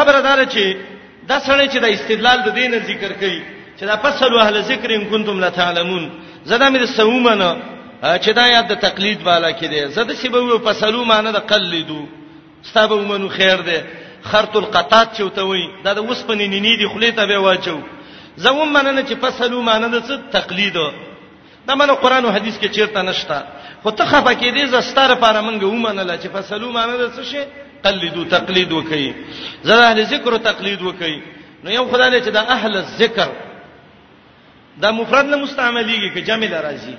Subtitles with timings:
[0.00, 0.64] خبره دار چې
[1.30, 3.40] دا سړی چې د استدلال د دین ذکر کوي
[3.78, 6.04] چې دا فصل اهل ذکر ان کنتم لا تعلمون
[6.50, 7.50] زدا مې سومنه
[8.02, 12.00] چې دا یاد د تقلید والا کې دی زدا چې به فصلو معنی د قلدو
[12.68, 13.78] ستابه ومنو خیر دی
[14.30, 17.78] خرط القطات چې وتوي دا د وسپنې نینې دی خلې ته به واچو
[18.44, 20.76] زمون مننه چې فصلو معنی د څه تقلید
[21.68, 23.38] دا منو قران او حديث کې چیرته نشتا
[23.82, 27.42] خو ته خفه کې دې زستر لپاره منګه ومنه چې فصلو معنی د څه شي
[27.84, 29.14] قلدو تقلید وکي
[29.64, 31.16] زړه اهل ذکر تقلید وکي
[31.64, 33.28] نو یو خدای له چې د اهل الذکر
[34.82, 36.94] دا مفرد نه مستعمليږي که جمع درازي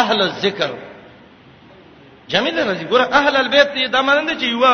[0.00, 0.70] اهل الذکر
[2.28, 4.64] جمع درازي ګوره اهل البيت دا مانند چې یو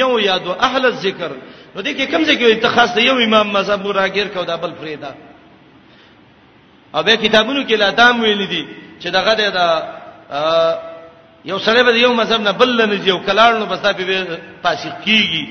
[0.00, 1.30] یو یادو اهل الذکر
[1.76, 4.72] نو دې کې کوم ځای کې انتخاص دی یو امام مذهب راګیر کو دا بل
[4.80, 5.12] فریدا
[6.94, 8.62] او به کتابونو کې لا دام ویل دي
[9.00, 9.40] چې دغه د
[11.46, 15.44] یو سره به یو مذهب نه بل نه یو کلاړ نو بسا به فاسق کیږي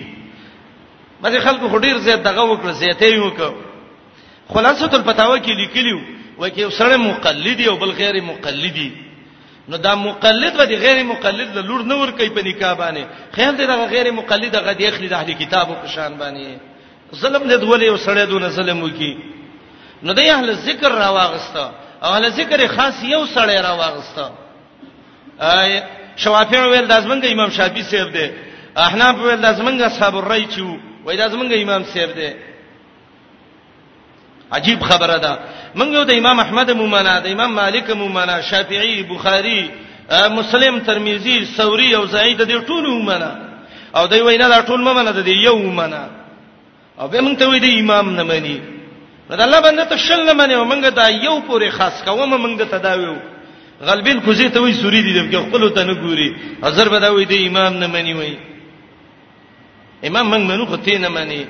[1.24, 3.50] مګر خلکو خډیر زیات دغه وکړه زیاته یو کو
[4.54, 6.00] خلاصۃ الفتاوی کې لیکلیو
[6.40, 8.90] وکي یو سره مقلد یو بل غیر مقلدی
[9.70, 13.36] نو دا مقلد و دي غیر مقلد له لور نه ور کوي په نکاح باندې
[13.36, 17.44] خیر دې دا غیر مقلد هغه دی اخلي د اهلي کتابو په شان باندې ظلم
[17.50, 19.14] دې دولې یو سره دونه ظلم وکي
[20.04, 21.70] نو د اهل ذکر را واغسته
[22.04, 24.32] اهل ذکر خاص یو سره را واغسته
[26.24, 28.26] شوافیع ویل د زمنګ امام شافعي سیب دی
[28.76, 32.30] احناف ویل د زمنګ اصحاب الرای چو وای د زمنګ امام سیب دی
[34.56, 35.34] عجیب خبره ده
[35.76, 39.62] منګو د امام احمد مومنا د امام مالک مومنا شافعي بخاري
[40.38, 43.32] مسلم ترمذی ثوری او زید د ټولو مومنا
[43.96, 46.04] او دوی وینا دا ټول مومنا د یو مومنا
[47.00, 48.62] او به مونږ ته وی د امام نه مانی
[49.30, 52.78] دا الله باندې ته شل نه مانی مونږ دا یو پورې خاص کوم مونږ ته
[52.78, 53.35] دا ویو
[53.82, 56.30] غلبین کوزي ته وای سوري دي دم کې خپل ته نه ګوري
[56.64, 58.36] حضرت به دا وای دی امام نه مانی وای
[60.08, 61.46] امام من منو خو ته نه مانی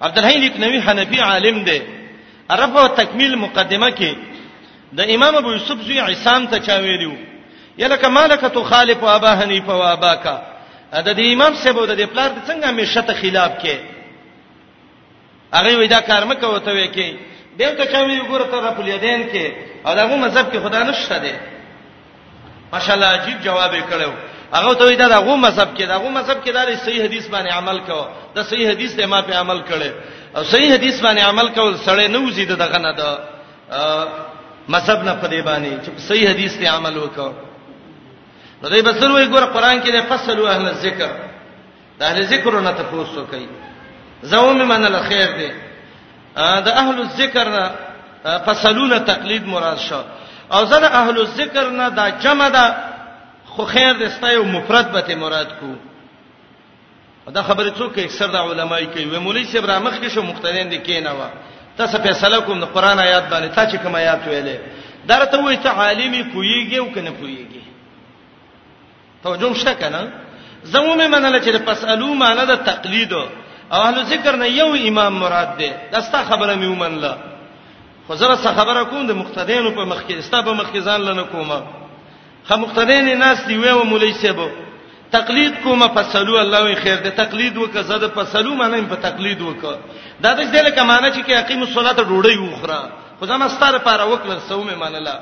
[0.00, 1.78] عبد الحی لکنوی حنفی عالم دی
[2.50, 4.10] عرب او تکمیل مقدمه کې
[4.96, 7.12] د امام ابو یوسف زوی عصام ته چا ویلو
[7.78, 10.36] یلک مالک تو خالف ابا حنیفه و اباکا
[10.92, 13.76] دا د امام سبو د پلار څنګه مې شته خلاف کې
[15.54, 17.14] هغه وېدا کار مکه وته وې کې
[17.58, 19.44] دیو ته چوي وګوره ته د پولیدین کې
[19.86, 21.32] او دغه مذهب کې خدا نشته دی
[22.72, 24.10] ماشاءالله عجیب جواب یې کړو
[24.56, 27.98] هغه ته ویدا دغه مذهب کې دغه مذهب کې دا صحیح حدیث باندې عمل کو
[28.36, 29.90] دا صحیح حدیث ته ما په عمل کړي
[30.36, 33.10] او صحیح حدیث باندې عمل کول سړی نه وزید دغه نه دا
[34.68, 37.32] مذهب نه په دی باندې چې صحیح حدیث ته عمل وکړو
[38.62, 41.10] نو دوی بسر وی ګور قران کې د فصل اهل ذکر
[41.98, 43.48] د اهل ذکرونه تاسو کوي
[44.22, 45.50] زوم من الخير دی
[46.36, 47.46] د اهل الذکر
[48.46, 50.02] فصلون تقلید مراد شو
[50.52, 52.74] او زنه اهل الذکر نه دا جمع ده
[53.46, 55.70] خو خیر دسته یو مفرد به مراد کو
[57.30, 60.68] دا خبره څوک اکثر د علماي کوي و مولوی صاحب را مخ کې شو مختلین
[60.70, 61.28] دي کینه وا
[61.78, 64.58] تاسو فیصله کوم د قران آیات باندې تا چې کوم آیات ویلې
[65.08, 67.62] درته وې ته عالمي پويږي او کنه پويږي
[69.22, 70.12] توجه شته کنه
[70.62, 73.12] زمومه منل چې د پسالو معنی د تقلید
[73.72, 77.16] اهل ذکر نه یو امام مراد دی دستا خبره مې ومنله
[78.06, 81.00] خو زه سره خبره کوم د مقتدیانو په مخ کې استا په مخ کې ځان
[81.00, 81.62] لنه کومه
[82.48, 84.48] خو مقتدیان ناس دی وې مولوی سیبو
[85.10, 89.40] تقلید کومه فسلو الله وی خیر ده تقلید وکړه زه د فسلو معنی په تقلید
[89.40, 89.76] وکړه
[90.22, 94.48] دا د دې لکه معنی چې اقیم الصلاه ډوړی وخره خو زما ستاره پاره وکړه
[94.48, 95.20] سومه مانله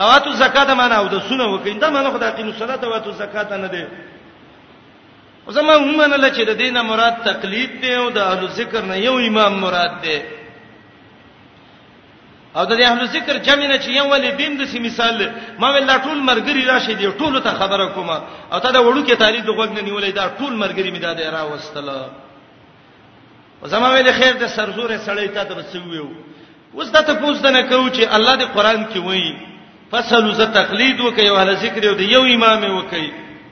[0.00, 3.66] اواتو زکات معنی او د سونه وکړه دا معنی خدای اقیم الصلاه اواتو زکات نه
[3.68, 3.84] دی
[5.48, 9.16] زما هم منل چې د دینه مراد تقلید دی او د اهل ذکر نه یو
[9.26, 10.18] امام مراد دی
[12.56, 15.90] او د اهل ذکر جمع نه چې یو ولی بیم د سی مثال ما ول
[15.90, 18.10] ټول مرګری راشي دی ټول ته خبره کوم
[18.52, 21.12] او ته د وړو کې تعلید د غوږ نه نیولې دا ټول مرګری می دا
[21.14, 22.10] دی را وستله
[23.72, 26.08] زما ویل خیر د سرزور سړی ته رسویو
[26.74, 29.36] اوس دا ته پوښتنه کوم چې الله د قران کې وایي
[29.90, 33.06] فصلوا ز تقلید وکي او اهل ذکر یو د یو امام وکي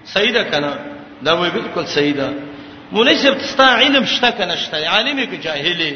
[0.05, 0.94] صحیح ده کنه
[1.27, 2.29] دا وې بالکل صحیح ده
[2.97, 5.93] مناسب ستا علم شته کنه شته عالم کې جاهلی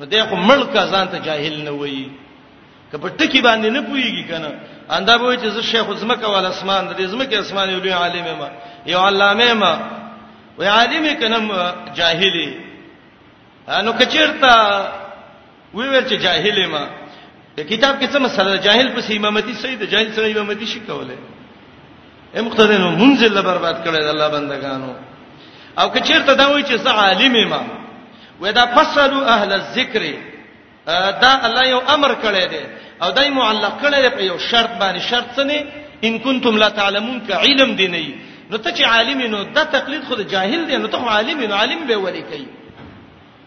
[0.00, 2.04] نو دې خو ملک ځان ته جاهل نه وایي
[2.92, 4.52] کپه ټکی باندې نه پويږي کنه
[4.96, 8.50] اندا به چې زه شیخ زمکه ول اسمان دې زمکه اسمان یو لوی عالم ما
[8.92, 9.72] یو علامه ما
[10.58, 12.56] وې عالم کنه جاهلی
[13.86, 14.56] نو کچیرتا
[15.74, 16.82] وی ور چې جاهل ما
[17.56, 21.16] د کتاب کې څه مسله جاهل په امامتي صحیح ده جاهل سره امامتي شي کوله
[22.42, 24.90] مقتدینو منزل له برباد کړي د الله بندگانو
[25.80, 27.62] او که چیرته دا وایي چې زه عالم ما
[28.42, 30.02] ودا فصلوا اهل الذکر
[31.22, 32.62] دا الله یو امر کړی دی
[33.02, 35.64] او دای معلق کړی دی په یو شرط باندې شرط څه نه
[36.06, 38.14] ان کنتم لا تعلمون ک علم دی نه
[38.50, 41.80] نو ته چې عالم نو دا تقلید خود جاهل دی نو ته عالم نو عالم
[41.88, 42.46] به ولي کوي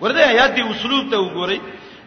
[0.01, 1.59] ورته آیات دی اسلوب ته وګورئ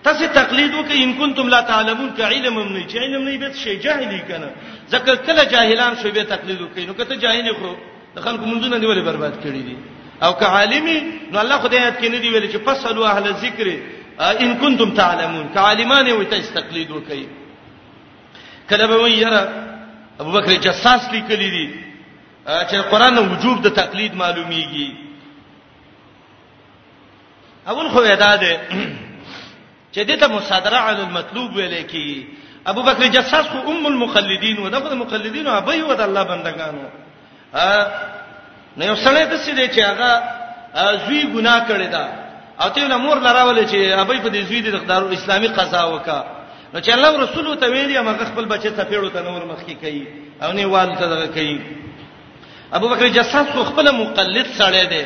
[0.05, 3.75] تاسو تقلید وکئ ان کنتم لا تعلمون ک علم نه چې علم نه بیت شی
[3.87, 4.49] جاهلی کنه
[4.93, 7.71] ځکه کله جاهلان شوی به تقلید وکئ نو کته جاهل خو
[8.15, 9.77] د خلکو منځ نه نیولې برباد کړی دي
[10.25, 10.97] او که عالمي
[11.33, 13.67] نو الله خدای یاد کینې دی ویل چې فسلوا اهل ذکر
[14.47, 17.23] ان کنتم تعلمون ک عالمان وي تاسو تقلید وکئ
[18.73, 19.43] کله به ویره
[20.21, 21.67] ابو بکر جساس لیکلی دي
[22.47, 24.89] چې قران وجوب د تقلید معلومیږي
[27.75, 28.55] اول خو یاد ده
[29.93, 32.27] چې دته مصادره علی المطلوب ویل کی
[32.73, 36.85] ابو بکر جساس خو ام المخلدین و دغه مخلدین او ابي و د الله بندگانو
[37.55, 37.87] ا
[38.77, 40.23] نه یو سره د سیدې چې هغه
[41.07, 42.05] زوی ګناه کړی دا
[42.65, 46.19] او ته له مور لراول چې ابي په دې زوی د دارو اسلامي قضا وکا
[46.75, 49.81] نو چې الله رسول ته ویلی هغه خپل بچی ته پیړو ته نور مخ کې
[49.81, 50.07] کوي
[50.43, 51.61] او نه وال ته دغه کوي
[52.81, 55.03] ابو بکر جساس خو خپل مقلد سره دی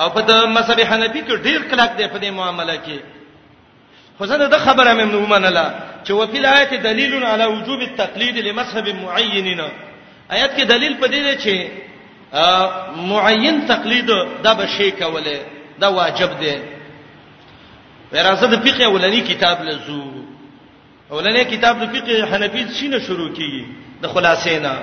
[0.00, 3.16] او په د مذهب حنفي کې ډیر کلاک دی په دې معاملې کې
[4.20, 5.66] خو زه د خبره مې نو منله
[6.04, 9.48] چې وفي الایت دلیل علی وجوب التقلید لمذهب معین
[10.34, 11.68] آیات کې دلیل پدې دی چې
[13.12, 14.06] معین تقلید
[14.44, 15.36] دا به شی کوله
[15.80, 16.56] دا واجب دی
[18.12, 20.02] ورازه د فقه اولنی کتاب لزو
[21.14, 23.64] اولنی کتاب د فقه حنفی شینه شروع کیږي
[24.02, 24.74] د خلاصې نه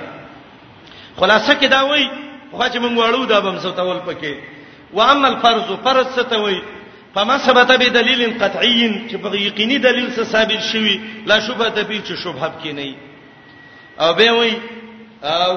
[1.19, 2.09] خلاصه کې دا وایي
[2.57, 4.33] خو چې موږ وړو دا بم ستول پکې
[4.93, 6.59] و اما الفرض فرض ستوي
[7.17, 12.11] فما ثبت بدلیل قطعی چې په یقیني دلیل سره ثابت شوی لا شبهه ته پیچ
[12.13, 12.95] شبهه کې نه
[13.99, 14.51] او به وای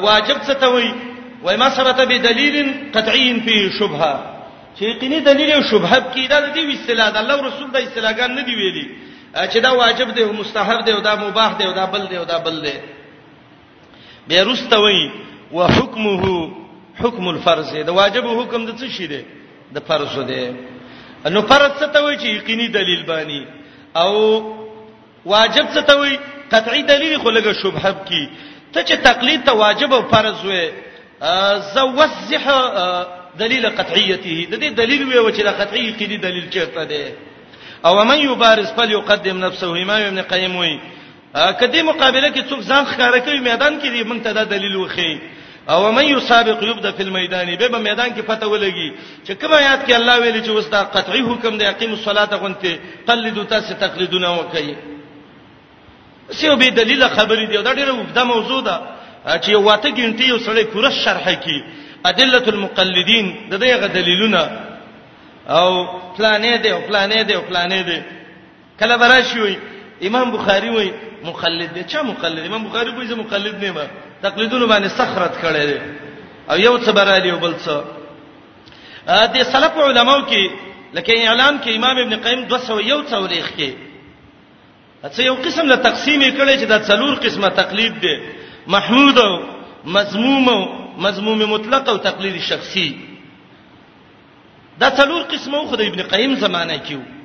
[0.06, 0.90] واجب څه ته وای
[1.42, 4.14] وای ما ثبت بدلیل قطعی فی شبهه
[4.76, 8.40] چې یقیني دلیل او شبهه کې دا دی وسلا د الله رسول د اصطلاحګان نه
[8.42, 8.86] دی ویلي
[9.52, 12.16] چې دا واجب دی او مستحب دی او دا مباح دی او دا بل دی
[12.16, 12.76] او دا بل دی
[14.28, 15.10] به رستوي
[15.52, 16.50] وحکمه
[17.02, 19.22] حکم الفرض دی دا واجب حکم د څه شی دی
[19.74, 20.69] د فرض دی
[21.28, 23.42] نو فرض څه ته وایي چې یقیني دلیل بانی
[24.02, 24.12] او
[25.32, 26.16] واجب څه ته وایي
[26.52, 28.22] قطعی دلیل خو لګه شبهه کی
[28.72, 30.62] ته چې تقلید ته واجب او فرض وې
[31.74, 32.44] زوزح
[33.40, 37.12] دلیل قطعیته د دې دلیل وې چې لا قطعی یقیني دلیل چیرته ده
[37.90, 40.80] او من یبارز فلیقدم نفسه امام ابن قیم وې
[41.60, 45.12] کدی مقابله کې څوک ځان خاره کوي میدان کې دې مونږ ته دا دلیل وخی
[45.68, 48.90] او مې یسابق یبدا فی المیدان به په میدان کې پته ولګي
[49.26, 53.42] چې کوم آیات کې الله ویلي چې وستا قطعی حکم دی اقیم الصلاة غنته قلدو
[53.44, 54.74] تاسو تقلیدونه وکړي
[56.32, 58.80] سیو به دلیل خبرې دی دا ډیره وګدا موضوع ده
[59.38, 61.62] چې واته ګنټي یو سړی پوره شرح کوي
[62.04, 64.40] ادله المقلدین د دې غ دلیلونه
[65.48, 65.70] او
[66.18, 68.02] پلانې دی او پلانې دی او پلانې دی
[68.80, 69.56] کله براشي وي
[70.08, 70.90] امام بخاری وای
[71.24, 73.84] مخلد دی چا مخلد امام بخاری وای زه مخلد نه ما
[74.22, 75.80] تقلیدونه باندې سخرت کړي دي
[76.50, 77.70] او یو څه برالی او بل څه
[79.06, 80.44] ا دې سلف علماو کې
[80.94, 83.70] لکه اعلان کې امام ابن قیم 201 توریخ کې
[85.04, 88.14] اته یو قسم له تقسیم کړي چې دا څلور قسمه تقلید دي
[88.66, 89.32] محمود او
[89.84, 90.60] مذموم او
[90.98, 92.96] مذموم مطلق او تقلید شخصي
[94.80, 97.19] دا څلور قسمه خو د ابن قیم زمانه کې وو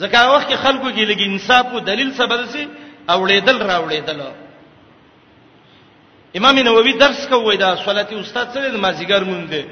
[0.00, 2.68] ځکه وخت کې خلکو کې لګي انصاف او دلیل سبب سي
[3.14, 4.20] اوړېدل راوړېدل
[6.38, 9.62] امام نووي درس کوي دا صلاتي استاد سره د مازیګر مونږ دی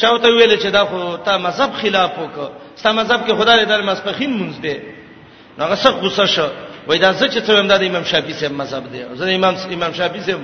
[0.00, 4.30] چاوته ویل چې دا خو تا مذهب خلاف وکړه ستا مذهب کې خدای در مسپخین
[4.40, 4.76] مونږ دی
[5.58, 6.48] نو هغه څه غوسه شو
[6.86, 9.54] وای دا زه چې څه ویم دا د امام شافعي سره مذهب دی زه امام
[9.72, 10.40] امام شافعي سره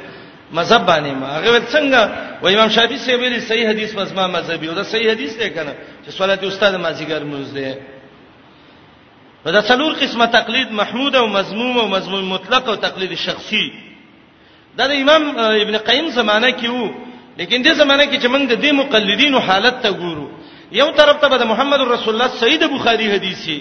[0.52, 2.00] مذهب باندې ما هغه څنګه
[2.42, 5.50] و امام شافعي سره ویل صحیح حدیث پس ما مذهبي او دا صحیح حدیث دی
[5.50, 5.72] کنه
[6.06, 7.72] چې صلاتي استاد مازیګر مونږ دی
[9.44, 13.64] نو دا څلور قسمه تقلید محمود او مذموم او مذموم مطلق او تقلید شخصي
[14.78, 16.86] دا د امام ابن قیم زمانہ کې وو
[17.40, 20.26] لیکن د زمانہ کې چې موږ د دې مقلدینو حالت ته ګورو
[20.80, 23.58] یو طرف ته د محمد رسول الله سید بخاری حدیثي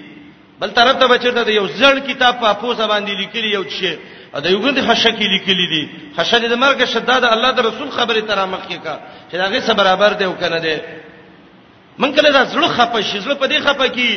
[0.59, 3.95] بل طرف ته بچته د یو ځړ کتاب په پوسه باندې لیکلی یو شی
[4.43, 5.83] دا یو غند خشکی لیکلی دي
[6.17, 8.95] خشکی د مرګ شداد الله د رسول خبره تر مخ کې کا
[9.31, 10.77] چې هغه سره برابر دی او کنه دی
[12.03, 14.09] من کله دا زړه خپه شي زړه په دې خپه کې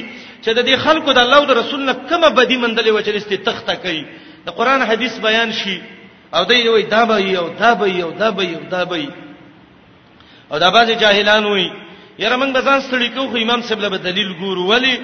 [0.42, 3.10] چې د دې خلکو د الله او د رسول نه کومه بدی مندلې و چې
[3.16, 4.04] لستې تخته کوي
[4.46, 5.80] د قران حدیث بیان شي
[6.34, 9.08] او دوی وي دا به او دا به او دا به او دا به
[10.52, 11.72] او دا باز جاهلان وي
[12.18, 14.96] یره موږ بزان ستړي کو خو امام صاحب له دلیل ګورو ولی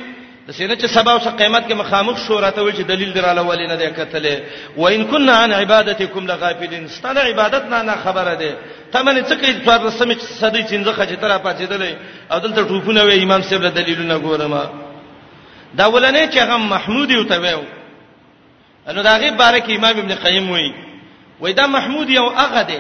[0.49, 3.67] د سینه چې سبا او قیامت کې مخامخ شو راته وی چې دلیل دراله ولی
[3.67, 4.35] نه دی کتلې
[4.77, 8.57] و ان كنا عن عبادتکم لغافلین ستنه عبادت نه نه خبره ده
[8.93, 11.97] تمن څه کې پر سمې صدې چنځخه چې ترا پاتې ده
[12.33, 14.82] او دلته ټوپونه وی امام صاحب له دلیلونه ګورم
[15.75, 17.61] دا ولنې چې هغه محمودی او تویو
[18.88, 20.75] نو دا غي بارک امام ابن قیم وایي
[21.41, 22.79] وای دا محمودی او هغه دی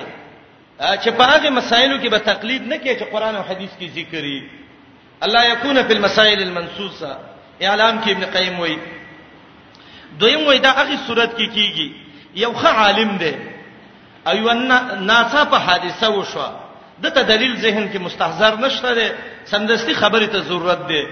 [0.80, 4.24] چې په هغه مسایلو کې به تقلید نه کوي چې قران او حدیث کې ذکر
[4.24, 4.42] یې
[5.22, 7.16] الله یکون فی المسائل المنصوصه
[7.62, 8.78] اعلام کې ابن قیم وایي
[10.18, 11.88] دویم وای دا هغه صورت کې کیږي
[12.36, 13.34] یو ښه عالم دی
[14.26, 14.52] او یو
[14.98, 16.52] ناسا په حادثه وشوه
[17.02, 19.12] دته دلیل ذهن کې مستحضر نشته ده
[19.44, 21.06] سندستی خبره ته ضرورت ده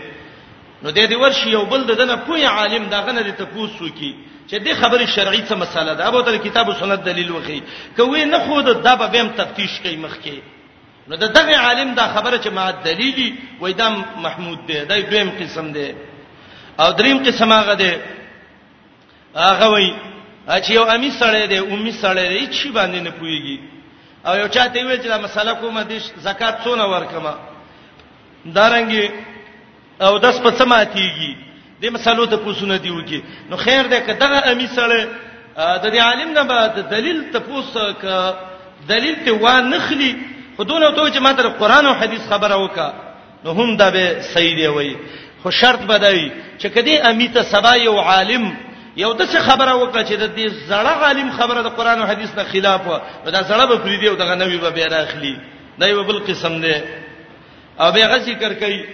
[0.83, 4.15] نو د دې ورشي یو بل دنه پوی عالم داغه نه ته پوسو کی
[4.49, 7.59] چې د خبره شرعي څه مساله ده ابو تل کتاب او سنت دلیل وخی
[7.97, 10.39] کوي نه خود د به بیم تفتیش کوي مخکي
[11.09, 13.29] نو د دغه عالم دا خبره چې ما دلیلی
[13.61, 13.89] وای دا
[14.25, 15.89] محمود دی دا دویم قسم دی
[16.81, 17.93] او دریم قسم هغه دی
[19.37, 19.95] هغه وای
[20.63, 23.59] چې یو امی سړی دی امی سړی دی چې باندې نه پويږي
[24.27, 27.35] او یو چاته ویل چې دا مسله کومه د زکات څونه ورکمه
[28.59, 29.05] دارنګي
[30.01, 31.33] او داس په سماتيږي
[31.81, 34.99] د مثالو ته پوسونه دیو کی نو خیر ده که دغه امی سره
[35.83, 38.05] د دې عالم نه بعد دلیل ته پوس ک
[38.89, 40.17] دلیل ته و نخلی
[40.57, 42.93] خودونه ته چې ماته قران او حديث خبره وکا
[43.45, 44.97] نو هم دا به صحیح دی وای
[45.43, 46.31] خو شرط بدای
[46.61, 48.53] چې کدی امی ته سبا یو عالم
[48.97, 52.35] یو د څه خبره وکړه چې د دې زړه عالم خبره د قران او حديث
[52.35, 52.87] نه خلاف
[53.27, 55.37] و دا زړه به فریدي او دغه نوی به به راخلی
[55.79, 56.75] دا یو بل قسم دی
[57.81, 58.85] او به غسی کر کوي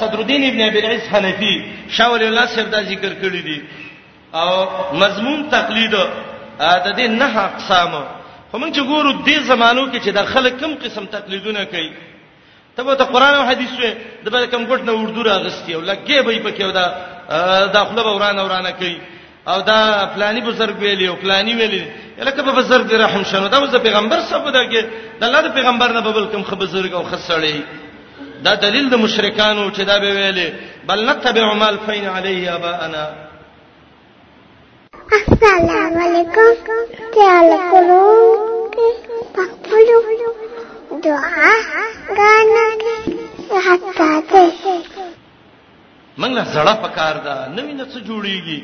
[0.00, 1.54] صدر الدین ابن ابي العز حنفي
[1.96, 3.58] شاول الله صاحب دا ذکر کړی دی
[4.40, 4.50] او
[5.02, 5.94] مضمون تقلید
[6.86, 7.92] د دې نه اقسام
[8.54, 11.90] هم چې ګورو دې زمانو کې چې د خلک کم قسم تقلیدونه کوي
[12.76, 13.90] ته په قران او حديث وې
[14.24, 16.84] د بل کم ګټ نه اردو راغستي او لګي به په کې ودا
[17.78, 18.96] داخله به ورانه ورانه کوي
[19.48, 19.78] او دا
[20.14, 21.84] فلانی بزرګ ویلی او فلانی ویلی
[22.20, 24.82] الکه په بزرګ رحم شنو دا د پیغمبر صفه ده کې
[25.20, 27.54] د الله د پیغمبر نه بل کم خبر بزرګ او خسړی
[28.44, 30.48] دا دلیل د مشرکانو چې دا به ویلې
[30.86, 33.04] بل نتبع مال فین علیه ابانا
[35.18, 36.50] السلام علیکم
[37.16, 38.00] تعال کولو
[39.36, 41.52] پخپلو دعا
[42.18, 44.50] غانکه حتا ته
[46.18, 48.60] منګ له زړه پکار دا نوې نڅ جوړیږي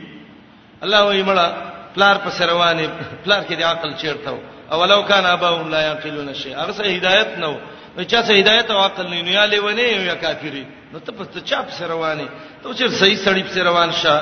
[0.83, 1.47] الله وې مړه
[1.95, 2.89] پلار په سروانه
[3.25, 4.39] پلار کې د عقل چیرته
[4.73, 7.57] او ولو کان اباهم لا یعقلون شیء هغه هدایت نه
[7.99, 10.63] نو چا سه هدایت او عقل نه یا لیونه یا کافری
[10.93, 12.29] نو ته پس چا په رواني
[12.63, 14.17] ته چې صحیح سړی په روان شه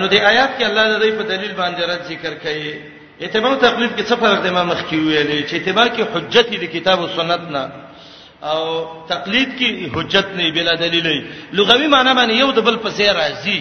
[0.00, 2.72] نو دی آیات کې الله د دې په دلیل باندې رات ذکر کړي
[3.20, 6.98] اتباع تقلید کې څه فرق دی ما مخکې ویلې چې اتباع کې حجت دی کتاب
[7.00, 7.62] او سنت نه
[8.50, 8.62] او
[9.12, 11.24] تقلید کې حجت نه بلا دلیل نه
[11.58, 13.60] لغوي معنی باندې یو د بل پسې راځي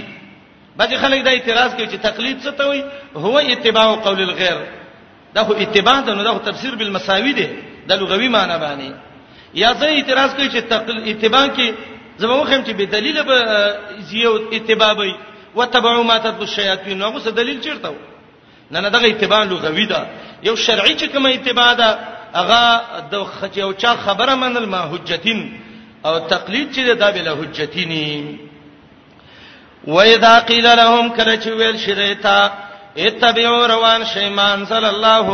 [0.78, 2.84] باقي خلک دا اعتراض کوي چې تقلید څه ته وایي
[3.16, 4.60] هو اتباع قول الغير
[5.36, 7.50] دا خو اتباع ده نو دا خو تفسیر بالمساوی دی
[7.90, 8.90] د لغوي معنی باندې
[9.64, 11.68] یا ځې اعتراض کوي چې تقل اتباع کې
[12.22, 13.40] زموږ هم چې به دلیل به
[14.10, 15.12] زیو اتباع وي
[15.58, 17.90] وتبعوا ما تتلو الشیاطین هغه څه دلیل چیرته
[18.72, 20.00] نه نه دغه اتباع لغوي ده
[20.48, 21.90] یو شرعي چې کومه اتباع ده
[22.40, 22.64] هغه
[23.12, 25.40] د خچو چا خبره منل ما حجتین
[26.06, 28.38] او تقلید چې ده بلا حجتینی
[29.88, 32.40] وَإِذَا قِيلَ لَهُمْ كَلَّا وَيْلَ شِرَيْتَا
[32.98, 35.28] اتَّبِعُوا رَوَانَ شَيْمَانَ صَلَّى اللَّهُ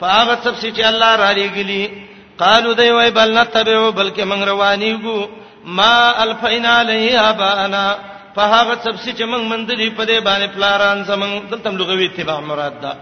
[0.00, 1.82] فاغه سب چې الله را لېګلی
[2.42, 5.20] قالو دی وای بل نتبعو بلکې موږ روانيګو
[5.78, 7.86] ما الفینا علیها بانا
[8.36, 12.92] فاغه سب چې موږ مندلی په دې باندې پلاران زمنګ دلته لغوي اتباع مراد ده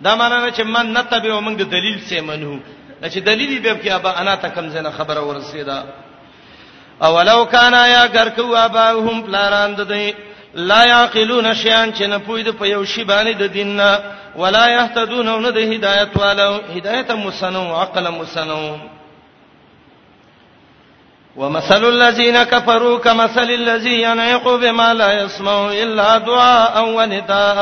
[0.00, 2.58] دا معنی چې من نتبعو موږ د دلیل سه منو
[3.04, 5.84] چې دلیل به کې ابا انا ته کم زنه خبره ورسیدا
[7.02, 10.14] اولو کانا یا ګرکو اباهم پلاران ده دی
[10.54, 14.00] لا یعقلون شیان چې نه پوی د په یو شی باندې د دینه
[14.38, 18.78] ولا يهتدون ون د هدایت والو هدایت مسنو عقل مسنو
[21.36, 27.58] ومثل الذين كفروا كمثل الذي ينعق بما لا يسمع الا دعاء ونداء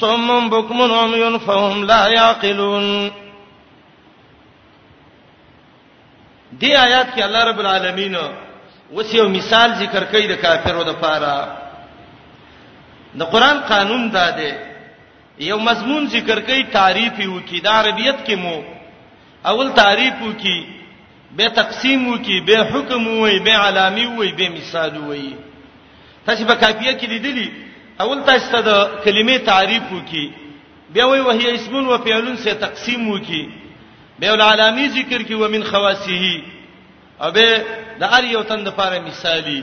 [0.00, 3.10] صم بكم عمي فهم لا يعقلون
[6.60, 8.16] دی آیات کې الله رب العالمین
[8.92, 11.56] اوس یو مثال ذکر کوي د کافرو د پاره
[13.20, 14.52] د قران قانون دا دی
[15.40, 18.60] یو مضمون ذکر کوي تعریف یو کی دا عربیت کې مو
[19.44, 20.58] اول تعریف یو کی
[21.36, 25.32] به تقسیم یو کی به حکم وای به علامی وای به مثال وای
[26.26, 27.48] تاسو په کافیه کې لیدلی
[28.00, 28.72] اول تاسو ته د
[29.04, 30.28] کلمې تعریف یو کی
[30.92, 33.46] بیا وای وهي اسم و فعل سے تقسیم یو کی
[34.18, 36.24] به العلامی ذکر کی ومن خواصه
[37.20, 37.62] او به
[38.00, 39.60] د هر یو تند لپاره مثالی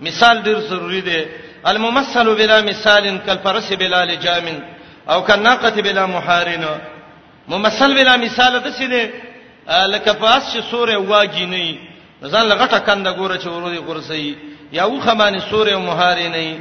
[0.00, 1.22] مثال ډیر ضروری دی
[1.70, 4.58] الممثل بلا مثال کالفرس بلا لجامن
[5.12, 6.64] او کناقه بلا محارن
[7.48, 9.02] ممثل بلا مثال د سینه
[9.92, 11.78] لکه پاس چې سورې واجی نه
[12.28, 14.36] ځان لغټه کنده ګوره چې ورودي قرسي
[14.72, 16.58] یا و خمانه سورې محارنه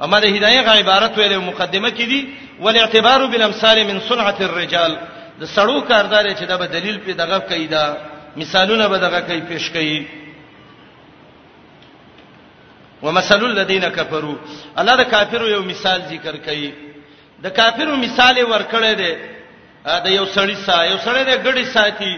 [0.00, 2.28] امر هدايه غ عبارت ویلې مقدمه کې دي
[2.60, 4.96] ول اعتبار بالامثال من صنعه الرجال
[5.40, 7.96] د سړو کاردار چې دا به دلیل په دغه کیدا
[8.36, 10.06] مثالونه به دغه کوي پیش کوي
[13.02, 14.34] ومثل الذين كفروا
[14.78, 16.72] الله د کافرو یو مثال ذکر کوي
[17.42, 19.12] د کافرو مثال ورکړی دی
[20.04, 22.14] د یو سړی سا یو سړی د غړي ساتي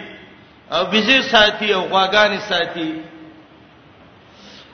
[0.74, 2.90] او بيزي ساتي او غواګانی ساتي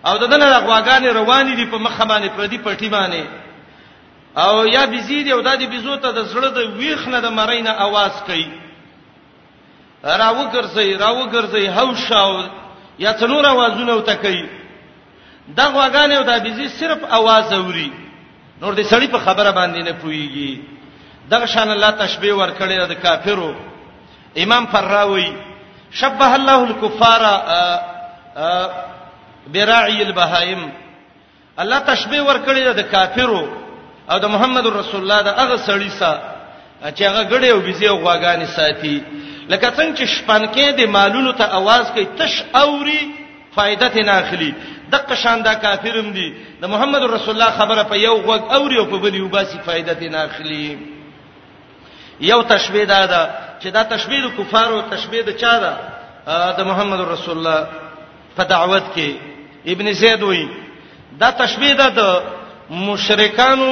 [0.07, 3.25] او ددن د غواګانی روان دي په مخه باندې پر دې پټی باندې
[4.37, 7.27] او یا بيزي دی او د دې بيزو ته د زړه د ویخ نه د
[7.29, 8.49] مرینه आवाज کوي
[10.05, 12.49] راو ګرځي راو ګرځي هوښاو
[12.99, 14.45] یا څنور आवाजونه وته کوي
[15.49, 17.91] دا غواګانی او د بيزي صرف आवाज اوري
[18.61, 20.51] نور دې سړی په خبره باندې نه پويږي
[21.31, 23.55] دغه شان الله تشبيه ورکړي د کافرو
[24.43, 25.33] امام فراوي
[25.93, 27.23] شبه الله الكفار
[29.55, 30.71] براعي البهائم
[31.59, 33.49] الله تشبيه ورکړي د کافرو
[34.11, 36.21] او د محمد رسول الله د هغه سړی سره
[36.97, 39.03] چې هغه غړي او بيزي او غواګانې ساتي
[39.49, 43.18] لکه څنګه چې شپانکې د مالونو ته आवाज کوي تش اوري
[43.59, 44.51] فائدت نه اخلي
[44.93, 46.29] دغه شان دا کافرم دي
[46.63, 50.01] د محمد رسول الله خبره په یو غوږ اوري او په بل یو باسي فائدت
[50.15, 50.67] نه اخلي
[52.31, 53.23] یو تشبيه دا ده
[53.63, 55.73] چې دا تشبيه د کفارو تشبيه د چا ده
[56.59, 57.61] د محمد رسول الله
[58.37, 59.11] په دعوت کې
[59.73, 60.49] ابن زید وایي
[61.21, 62.23] دا تشبيه ده د
[62.89, 63.71] مشرکانو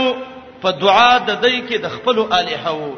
[0.63, 2.95] په دعا د دې کې د خپل الہو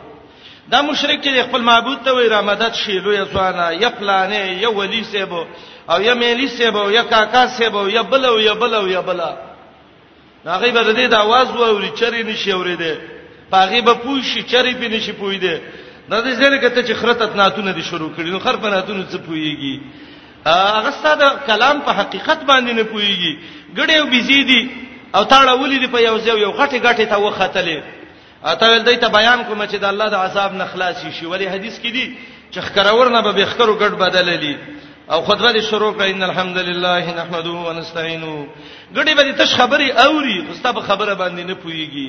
[0.72, 5.44] دا مشرک چې خپل معبود ته وایي رامدد شي لوی ځوانه یپلانې یو ولی سیبو
[5.88, 9.30] او یا مېلی سیبو یا کاکا سیبو یا بلو یا بلو یا بلا
[10.46, 12.96] هغه به د دې د आवाज ووري چری نشي اوریده
[13.52, 15.60] پاغي به پوښي چری به نشي پویده
[16.10, 19.74] دا د زړه کته چې خرتت ناتونه دي شروع کړي نو خرپ ناتونه څه پویږي
[20.46, 23.32] هغه ستاسو کلام په حقیقت باندې نه پویږي
[23.76, 24.70] ګډیو بيزيدي
[25.14, 27.78] او تاړه ولې دی په یو ځای یو غټي غټي ته وختلې
[28.44, 31.46] اته ول دې ته بیان کوم چې د الله د عذاب نه خلاص شي ولی
[31.48, 32.16] حدیث کې دي
[32.52, 34.56] چې خکرور نه به بخکرو ګډ بدللی
[35.10, 38.46] او خطبه دې شروع کړه ان الحمدلله نحمده ونستعينه
[38.94, 42.08] ګډي به تش خبري اوري خوستا به خبره باندې نه پويږي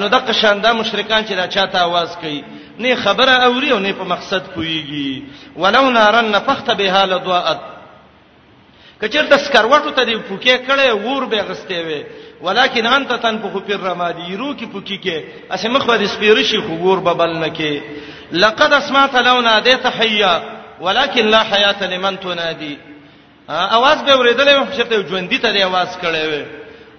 [0.00, 2.44] نو دغه شاندا مشرکان چې دا چاته आवाज کوي
[2.78, 5.22] نه خبره اوري او نه په مقصد پويږي
[5.56, 7.60] ولو نارن نفخت بها لضاءت
[9.02, 12.04] کچیرته سکروټو ته دې پوکې کړي ور به غستې وي
[12.42, 15.16] ولکن انت تنفخ في الرمادي رو کې پوکې کې
[15.52, 17.80] اسه مخ به سپیرشي خو ور به بل نه کې
[18.32, 22.78] لقد اسمعت لو ناديت حيا ولکن لا حیات لمن تنادي
[23.50, 26.44] اواز به ورېدلې چې ته ژوندۍ ته دی اواز کړې وې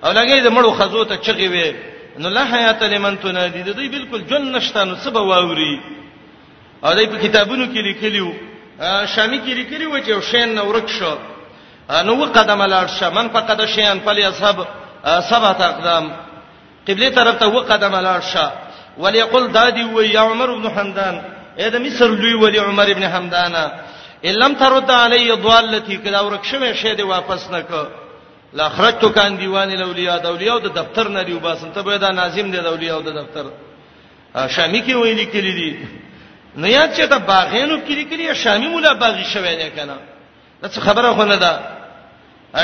[0.03, 1.75] او لګې د مړو خزو ته چغې وې
[2.19, 5.81] نو لا حیات لمن تنادي د دوی بالکل جن نشته نو سبا واوري
[6.85, 8.31] او دای په کتابونو کې لیکلیو
[9.15, 11.15] شامی کې لیکلی و چې شین نو ورک شو
[12.05, 14.57] نو قدم لاړ شه من فقد شین فلی اصحاب
[15.29, 16.11] سبع اقدام
[16.87, 18.51] قبله طرف ته و قدم لاړ شه
[18.97, 21.21] وليقل دادی و یا عمر بن حمدان
[21.59, 23.55] اې د مصر لوی ولی عمر ابن حمدان
[24.29, 27.67] الم ترد علی ضالتی کدا ورکشمه شه دی واپس نک
[28.57, 32.09] لا خرجت کان دیوان الاولیاء د اولیاء د دفتر نه دی وباسن ته به دا
[32.19, 33.45] ناظم دی د اولیاء د دفتر
[34.55, 35.87] شامی کې ویلي کړی دی
[36.55, 39.95] نه یاد چې دا باغینو کړی کړی شامی مولا باغی شوی دی کنه
[40.61, 41.59] دا څه خبره خو نه ده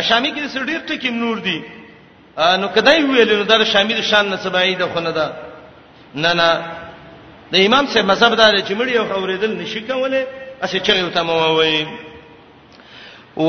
[0.09, 1.59] شامی کې سړی ټکی نور دی
[2.61, 5.27] نو کدی ویل نو در شامی د شان نه سبعید خو نه ده
[6.15, 6.51] نه نه
[7.53, 10.21] د امام سے مذهب دا چې مړی او اوریدل نشي کولای
[10.65, 11.87] اسې چغه ته مو وایي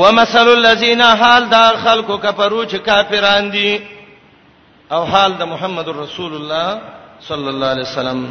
[0.01, 3.79] ومثل الذين حال دا خلکو کفرو چې کافران دي
[4.91, 6.81] او حال د محمد رسول الله
[7.29, 8.21] صلی الله علیه وسلم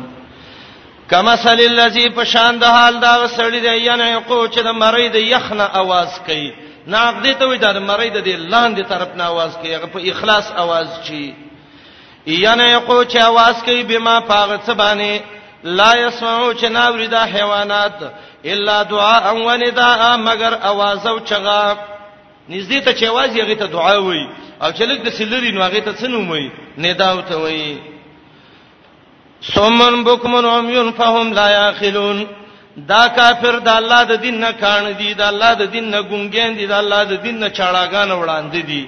[1.11, 5.11] کما سل الذي پشان د حال دا وسړی دی یا نه کو چې د مړی
[5.13, 6.49] د یخنه आवाज کوي
[6.87, 10.45] ناق دې ته وي دا مړی د لاندې طرف نه आवाज کوي هغه په اخلاص
[10.65, 11.25] आवाज چی
[12.41, 15.15] یا نه کو چې आवाज کوي بما پاغت سبانه
[15.65, 18.03] لا يسمعوا چې ناوري دا حیوانات
[18.45, 21.77] الا دعاء و نداء مگر आवाज او چغا
[22.51, 24.27] نږدې ته چې आवाज یې ته دعا وای
[24.63, 26.49] او چې لګ د سلری نو هغه ته څنوم وای
[26.79, 27.79] ندا او ته وای
[29.41, 32.27] سومن بوکمن عميون فهم لا يعقلون
[32.77, 36.57] دا کافر د الله د دین نه کان دي د الله د دین نه ګونګین
[36.59, 38.87] دي د الله د دین نه چاړاګان وړاندې دي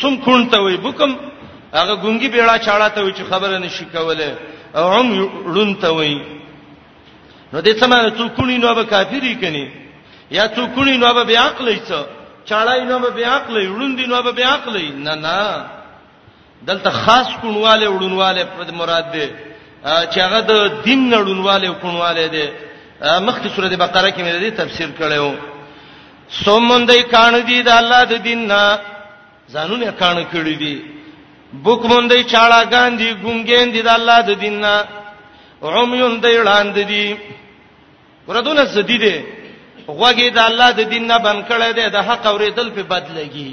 [0.00, 1.16] سم کون ته وای بوکم
[1.74, 4.38] هغه ګونګي بیړه چاړه ته وای چې خبره نشي کوله
[4.78, 5.06] او عم
[5.54, 6.14] لونته وای
[7.52, 9.64] نو دې سمانه څو کونی نو به کافری کني
[10.36, 11.98] یا څو کونی نو به عقل یې څو
[12.48, 15.66] چاړای نو به عقل یې وړوندې نو به عقل یې نه نه
[16.68, 19.26] دلته خاص کونواله وړونواله پر مراد ده
[19.84, 20.52] چې هغه د
[20.86, 22.46] دین نړونواله کونواله ده
[23.26, 25.34] مخکې سورې بقره کې مې دې تفسیر کړو
[26.44, 28.62] سومندې کان دي د الله د دین نه
[29.54, 30.76] ځانونه کان کړی دي
[31.60, 34.74] بوک مونږ چاړه ګاندي ګونګین دي د الله د دیننا
[35.78, 37.06] عميون دی وړاندې دي
[38.28, 39.16] ورته زدي دي
[39.98, 43.50] غوګي د الله د دیننا بن کړه دي د حق اورېدل په بدلږي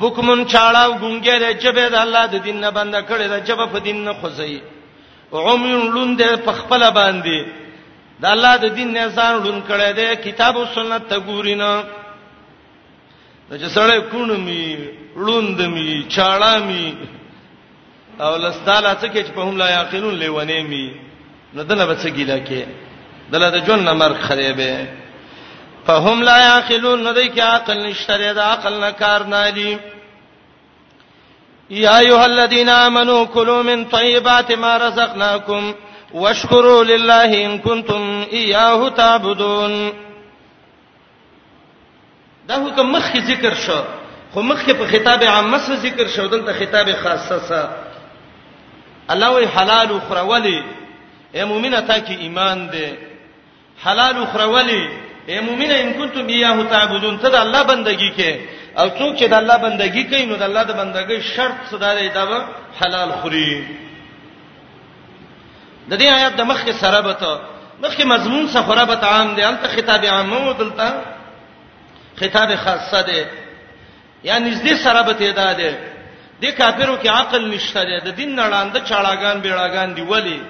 [0.00, 3.52] بوک مونږ چاړه ګونګې دي چې به د الله د دیننا بند کړه دي چې
[3.72, 4.54] په دین نه خوځي
[5.32, 7.38] عميون لوند په خپل باندې
[8.20, 11.70] د الله د دین نه ځان لون کړه دي کتاب او سنت ته ګورینه
[13.50, 14.88] نو چې سړی کونه می
[15.26, 16.96] لوند می چاړه می
[18.24, 20.84] او لستاله څه کې چې په هم لا یاقینون لیونه می
[21.54, 22.64] نو دله به څه ګیله کې
[23.32, 24.88] دله د جون نمر خریبه
[25.88, 29.72] فهم لا یاقلون ندی کې عقل نشته دا عقل نه کار نه دی
[31.86, 35.70] یا ایها الذین آمنوا کلوا من طیبات ما رزقناکم
[36.14, 39.76] واشکروا لله ان کنتم ایاه تعبدون
[42.50, 43.80] دا حکم مخکې ذکر شو
[44.32, 47.74] خو مخکې په خطاب عام سره ذکر شو دلته خطاب خاصه سره
[49.12, 50.58] الله وی حلال خرولی
[51.36, 52.88] اے مؤمنه تا کې ایمان دې
[53.84, 54.82] حلال خرولی
[55.30, 58.32] اے مؤمنه ان کنتم یاه تعبدون ته د الله بندگی کې
[58.80, 62.08] او څوک چې د الله بندگی کوي نو د الله د بندګۍ شرط صدا دی
[62.16, 62.38] دا به
[62.80, 63.52] حلال خوري
[65.90, 67.32] د دې آیات د مخکې سره به ته
[67.84, 70.90] مخکې مضمون سره به عام دی انت خطاب عام مو دلته
[72.20, 73.20] خطاب خاصه ده
[74.28, 75.70] یعنی نږدې سره به تیدا ده
[76.42, 80.40] د کافرو کې عقل نشته ده د دین نړاند چاړاګان بیړاګان دی ولی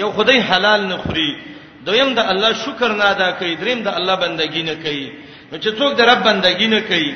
[0.00, 1.30] یو خدای حلال نه خوري
[1.86, 5.08] دویم د الله شکر نه ادا کوي دریم د الله بندگی نه کوي
[5.50, 7.12] نو چې څوک د رب بندگی نه کوي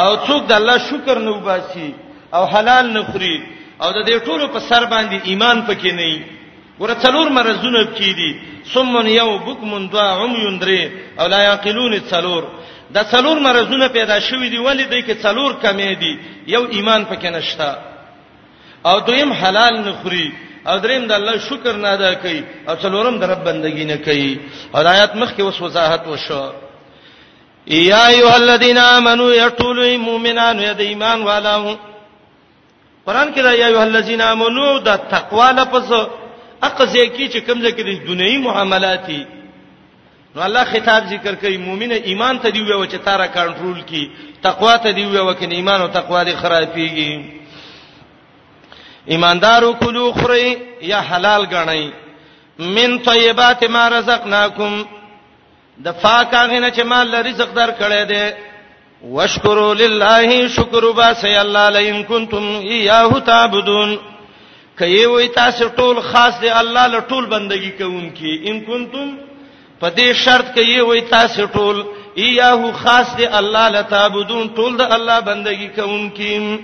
[0.00, 1.90] او څوک د الله شکر نه وباسي
[2.36, 3.36] او حلال نه خوري
[3.82, 6.18] او د دې ټولو په سر باندې ایمان پکې نه وي
[6.80, 8.30] ورته څلور مرزونه کې دي
[8.74, 10.82] سمن یو بکمن دوا عمي درې
[11.20, 12.42] او لا یعقلون څلور
[12.94, 16.14] د څلور مرزونه پیدا شوې دي ولې دای کې څلور کمې دي
[16.54, 17.72] یو ایمان پکې نشتا
[18.88, 20.32] او دویم حلال نه خوري
[20.66, 24.38] او دریم د الله شکر نه ادا کوي او څلورم د رب بندگی نه کوي
[24.74, 26.44] او آیات مخ کې وس وضاحت وشو
[27.66, 31.76] یا ایه الذین آمنو یقول المؤمنان ید ایمان والو
[33.06, 35.92] قران کې دا یا ایه الذین آمنو د تقوا لفظ
[36.68, 39.22] اقزه کی چې کوم ځکه د دنیوي معاملاتي
[40.36, 44.04] نو الله خطاب ذکر کوي مؤمن ایمان ته دی ویو چې تارا کنټرول کی
[44.46, 47.24] تقوا ته دی ویو کې ایمان او تقوا دې خرابيږي
[49.14, 50.56] ایماندارو کلو خوري
[50.90, 51.86] یا حلال غنئ
[52.58, 54.82] من طیبات ما رزقناکم
[55.84, 58.30] د فاکه غنه چې مال رزق در کړی دی
[59.12, 63.96] واشکروا لله شکر با سی الله لئن کنتم ایاه تعبدون
[64.82, 69.16] کایو تاسو ټول خاص دی الله له ټول بندگی کوونکی ان کنتم
[69.80, 71.84] په دې شرط کې یې وای تاسو ټول
[72.26, 76.60] ایاهو خاص دی الله لتابدون ټول د الله بندگی کوونکې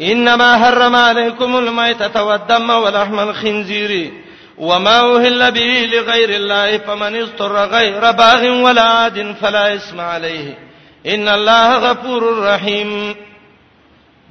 [0.00, 4.12] انما حرم عليكم الميتة والدم ولحم الخنزير
[4.58, 10.58] وما أهل به لغير الله فمن اضطر غير باغ ولا عاد فلا إثم عليه
[11.06, 13.12] ان الله غفور رحيم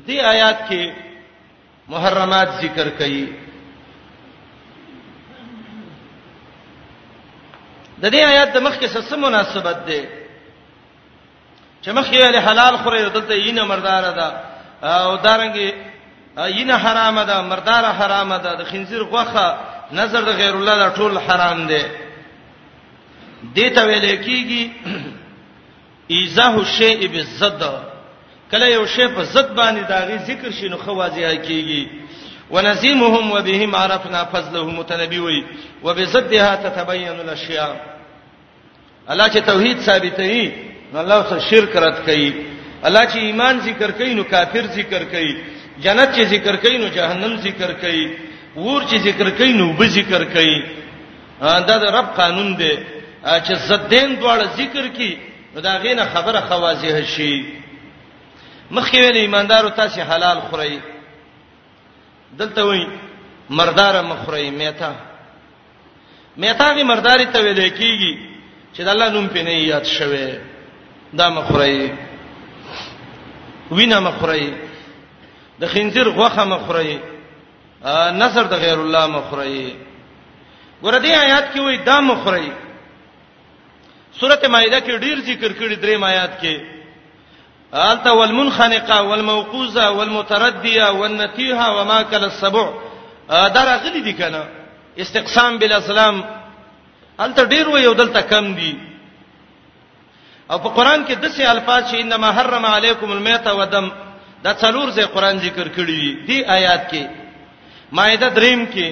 [0.08, 0.91] دې آیات کې
[1.89, 3.51] محرمات ذکر کړي
[8.02, 10.02] د دې آیات د مخ کې څه مناسبت ده
[11.84, 14.28] چې مخ یې له حلال خوري دلته یې نه مردار ده
[14.90, 15.70] او دارنګي
[16.38, 19.48] یې نه حرام ده مردار حرام ده د خنزیر غوخه
[19.92, 21.84] نظر د غیر الله دا ټول حرام دي
[23.56, 24.64] دې ته ویل کېږي
[26.16, 27.64] ایزه الشیء بالزد
[28.52, 31.88] کله یو شی په زد باندې داغي ذکر شینو خو واضح کیږي
[32.54, 35.44] ونزيمهم وبهم عرفنا فضلهم متنبي وي
[35.84, 37.76] وبزدها تتبين الاشياء
[39.12, 40.45] الله چې توحید ثابتوي
[40.93, 42.28] نو الله سره شرک رد کوي
[42.88, 45.34] الله چې ایمان ذکر کوي نو کافر ذکر کوي
[45.86, 48.06] جنت چې ذکر کوي نو جهنم ذکر کوي
[48.56, 50.58] ور چې ذکر کوي نو به ذکر کوي
[51.41, 52.71] دا د رب قانون دی
[53.24, 55.12] چې زدین دواړه ذکر کی
[55.56, 57.34] نو دا غینه خبره خوازه شي
[58.71, 60.74] مخکې ویل ایماندارو تاسو حلال خورئ
[62.39, 62.86] دلته وایي
[63.60, 64.91] مردار مخوري میته
[66.41, 68.13] میته غي مرداري ته ویل کیږي
[68.73, 70.27] چې د الله نوم په نه یاد شوه
[71.19, 71.91] دا مخوري
[73.71, 74.47] وینا مخوري
[75.62, 76.93] د خنزیر غوخه مخوري
[78.23, 79.75] نصر د غیر الله مخوري
[80.84, 82.51] ګور دې آیات کې وای دا مخوري
[84.19, 86.55] سورته مائده کې ډیر ذکر کړی درې آیات کې
[87.91, 92.67] انت والمنخنقه والموقوزه والمترديه والنتيهه وما كل السبع
[93.29, 94.43] دا راغلي دي کنه
[94.97, 96.23] استقسام بالاسلام
[97.19, 98.76] الته ډیر و یو دلته کم دي
[100.50, 103.88] او په قران کې د څه الفاظ چې انما حرم علیکم المیت ودم
[104.43, 107.04] دا څلور ځای قران ذکر کړی دي دی آیات کې
[107.91, 108.88] مائده دریم کې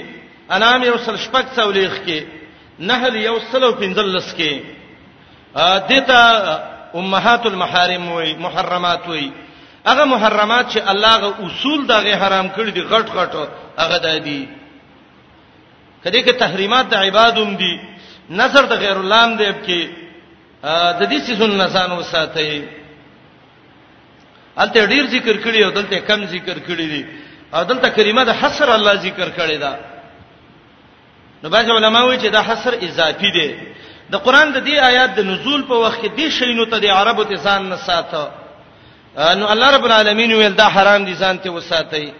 [0.55, 2.19] انام یو سل شپک څولېخ کې
[2.79, 4.61] نحل یو سلو پنځلس کې
[5.89, 6.19] دته
[6.95, 9.31] امهات المحارم وي محرمات وي
[9.85, 14.47] هغه محرمات چې الله غو اصول دغه حرام کړی دي غټ غټ هغه د دي
[16.03, 17.73] کدی کې تحریمات د عبادوم دي
[18.29, 19.81] نظر د غیر الله ام دیب کې
[20.99, 22.65] د دې سيزون نسان وساتي
[24.57, 27.03] الته ډیر ذکر کړی او دلته کم ذکر کړی دی
[27.53, 29.73] او دلته کریمه د حصر الله ذکر کړی دا
[31.43, 33.49] نو بعض علما وایي چې دا حصر اضافي دی
[34.11, 37.23] د قران د دې آیات د نزول په وخت کې دې شینو ته د عربو
[37.23, 38.31] ته ځان نه ساته
[39.39, 42.11] نو الله رب العالمین ویل دا حرام دي ځان ته وساتي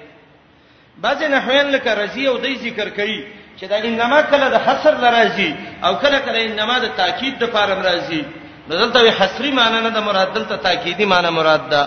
[0.97, 3.19] بعض نه حیل لکه رضی او دې ذکر کړي
[3.59, 5.51] چې دا انما کله د حصر لراځي
[5.85, 8.23] او کله کله انما د تاکید د فارم راځي
[8.69, 11.81] دلته حصری معنی نه د مراد دلته تاکیدی معنی مراد ده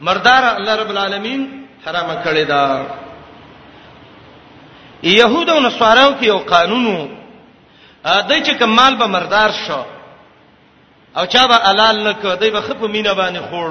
[0.00, 1.40] مردار الله رب العالمین
[1.86, 2.62] حرام کړی دا
[5.02, 7.08] يهود او نصاراو کې یو قانونو
[8.28, 9.82] دای چې کمال به مردار شو
[11.16, 13.70] او چا به حلال نه کړ دای به خپ مینه باندې خور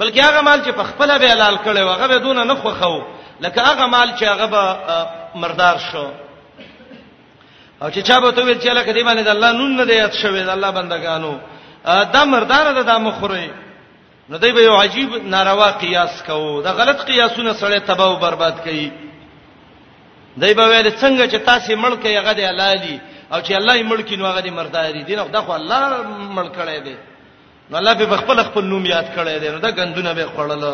[0.00, 2.96] بلکې هغه مال چې په خپل به حلال کړي وغه به دون نه خو خو
[3.44, 4.62] لکه هغه مال چې هغه به
[5.34, 6.08] مردار شو
[7.82, 9.94] او چې چا به ته ویل چې لکه دې باندې د الله نون نه دی
[10.02, 11.32] یاد شوی د الله بندگانو
[12.14, 13.50] دا مردار ده د مخوري
[14.28, 18.56] نو دوی به یو عجیب ناروا قیاس کوو دا غلط قیاسونه سره تباہ او برباد
[18.64, 18.88] کوي
[20.36, 22.96] دوی به ویل څنګه چې تاسو ملک یې غدې حلالي
[23.32, 25.78] او چې الله یې ملک نو غدې مرداري دي نو دا خو الله
[26.38, 26.96] ملک کړي دي
[27.70, 30.64] نو الله به خپل خپل نوم یاد کړي دي نو دا غندونه به خړل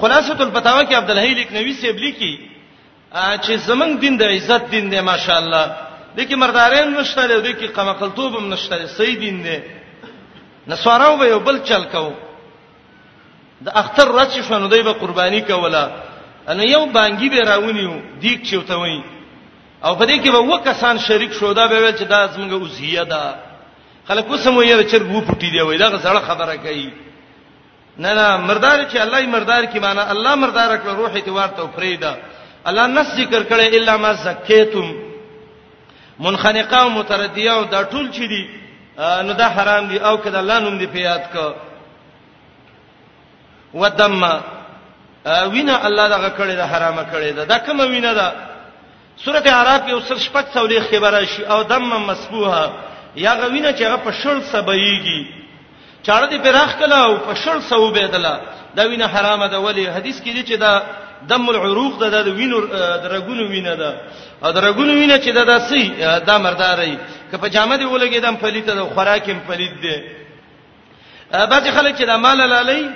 [0.00, 2.32] خلاصۃ الفتاوی کې عبد الحی لکنوی سیب لیکي
[3.12, 5.64] چې زمنګ دین د عزت دین دی ماشاءالله
[6.16, 9.56] دکې مردارین نشته دی دکې قمقلتوب هم نشته دی صحیح دین دی
[10.70, 12.06] نسوارو به یو بل چل کو
[13.66, 15.82] د اختر رچ شونه دی به قرباني کوله
[16.52, 18.98] ان یو بانګي به راونیو دیک چوتوي
[19.84, 23.34] او په دې کې به وکسان شریک شو دا به چې دا زمونږ اوزیه ده
[24.08, 26.88] خلک وسمو یې چر وو پټی دی وای دا غزړه خبره کوي
[27.98, 31.66] نه نه مردار چې الله یې مردار کی معنی الله مردار کړ روح اعتبار ته
[31.76, 32.16] فریدا
[32.66, 34.94] الله نس ذکر کړي الا ما زکیتم
[36.18, 38.42] منخنقه او متردیه او دا ټول چې دي
[38.98, 41.52] نو دا حرام دي او کله الله نوم دی په یاد کو
[43.74, 44.22] ودم
[45.24, 48.32] وینا الله دغه کړي دا حرامه کړي دا, دا کوم وینا ده
[49.24, 52.70] سورته عراف یو سر شپږ څولې خبره شي او دم مسبوها
[53.16, 55.47] یا غوینه چې هغه په شړ سبېږي
[56.08, 58.40] چاړه دې پراخ کلا او په شل سو بيدلا
[58.74, 60.72] دا وینه حرامه ده ولی حدیث کې دي چې دا
[61.28, 62.58] دم العروق ده د وینو
[63.04, 63.92] درګونو وینه ده
[64.42, 65.84] درګونو وینه چې دا داسي
[66.28, 66.98] دا مرداري
[67.30, 69.96] که په جامه دی ولګیدم پلیته د خوراکم پلید دی
[71.32, 72.90] بعض خلک چې د مال لالي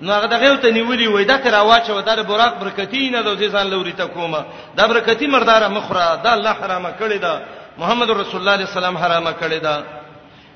[0.00, 3.66] نو هغه دغه ته نیولې وای دا کرا واچو دا براق برکتی نه د ځان
[3.66, 4.44] لوري ته کومه
[4.76, 7.40] دا برکتی مردار مخره دا الله حرامه کړی دا
[7.78, 9.82] محمد رسول الله صلی الله علیه وسلم حرامه کړی دا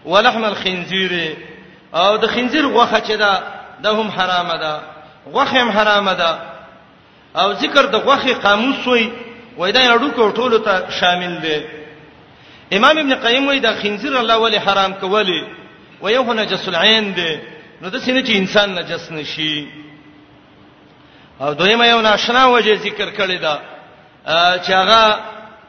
[0.05, 1.13] ولحم الخنزیر
[1.95, 3.33] او د خنزیر غوخه چې دا
[3.83, 4.75] د هم حرامه ده
[5.35, 6.31] غوخه هم حرامه ده
[7.37, 9.11] او ذکر د غوخه قاموس وي
[9.59, 11.61] وای دا اډو کو ټولو ته شامل دي
[12.77, 15.45] امام ابن قیم وای دا خنزیر الله ولی حرام کولی
[16.03, 17.39] ويهو نجس العين دي
[17.83, 19.69] نو د سینې چې انسان نجس نشي
[21.41, 23.59] او دویمه یو ناشنا وجه ذکر کړی دا
[24.65, 25.19] چې هغه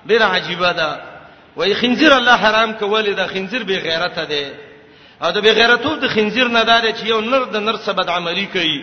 [0.08, 1.00] ډیر عجیب ده
[1.56, 4.71] وای خنزیر الله حرام کولی دا خنزیر به غیرت ده
[5.24, 8.46] او د بغیرتوب د خنزیر نه دار چې یو نر د نر سره بد عملی
[8.54, 8.78] کوي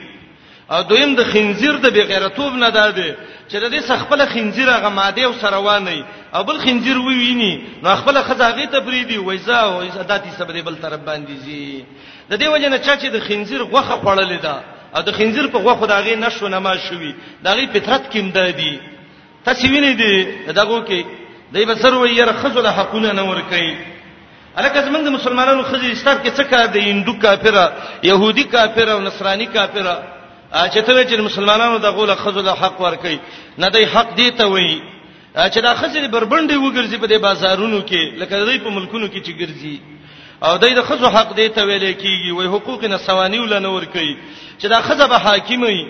[0.75, 3.11] او دویم د خنزیر د بغیرتوب نه دار دی
[3.51, 6.01] چې د دې سخپله خنزیر هغه ماده او سرواني
[6.35, 10.75] او بل خنزیر وی ویني نو خپل خزاغي ته بریدي وایزا او عادتي سبب بل
[10.83, 11.85] تر باندې زی
[12.31, 14.57] د دې وجه نه چې د خنزیر غوخه پړلې ده
[14.97, 18.79] او د خنزیر په غوخه داغي نشو نه ما شوي داغي فطرت کې مدادي
[19.45, 20.13] تاسو وینئ دي
[20.53, 21.05] دغه کې
[21.53, 23.75] دای بسر وې ير خزل حقونه نه ور کوي
[24.59, 27.59] الکه زمنګ د مسلمانانو خزيستان کې څه کار دی هندو کافر
[28.03, 29.87] يهودي کافر او نصراني کافر
[30.53, 33.19] چې ته چې مسلمانانو د غوله خزل حق ورکي
[33.59, 34.75] نه دی حق دی ته وایي
[35.35, 39.33] چې دا خزل بربندې وګرځي په دې بازارونو کې لکه دوی په ملکونو کې چې
[39.39, 39.79] ګرځي
[40.43, 43.69] او دای د خزو حق دی ته ویل کیږي وای حقوق نه سوانی ول نه
[43.79, 44.13] ور کوي
[44.59, 45.87] چې دا خزه به حاکم وي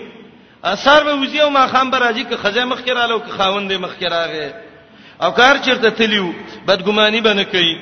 [0.63, 3.73] اثر به وزي او ما خام به راځي که خزه مخ کې رالو که خاوند
[3.73, 4.51] مخ کې راغی
[5.21, 6.33] او کار چیرته تلیو
[6.67, 7.73] بدګماني به نه کوي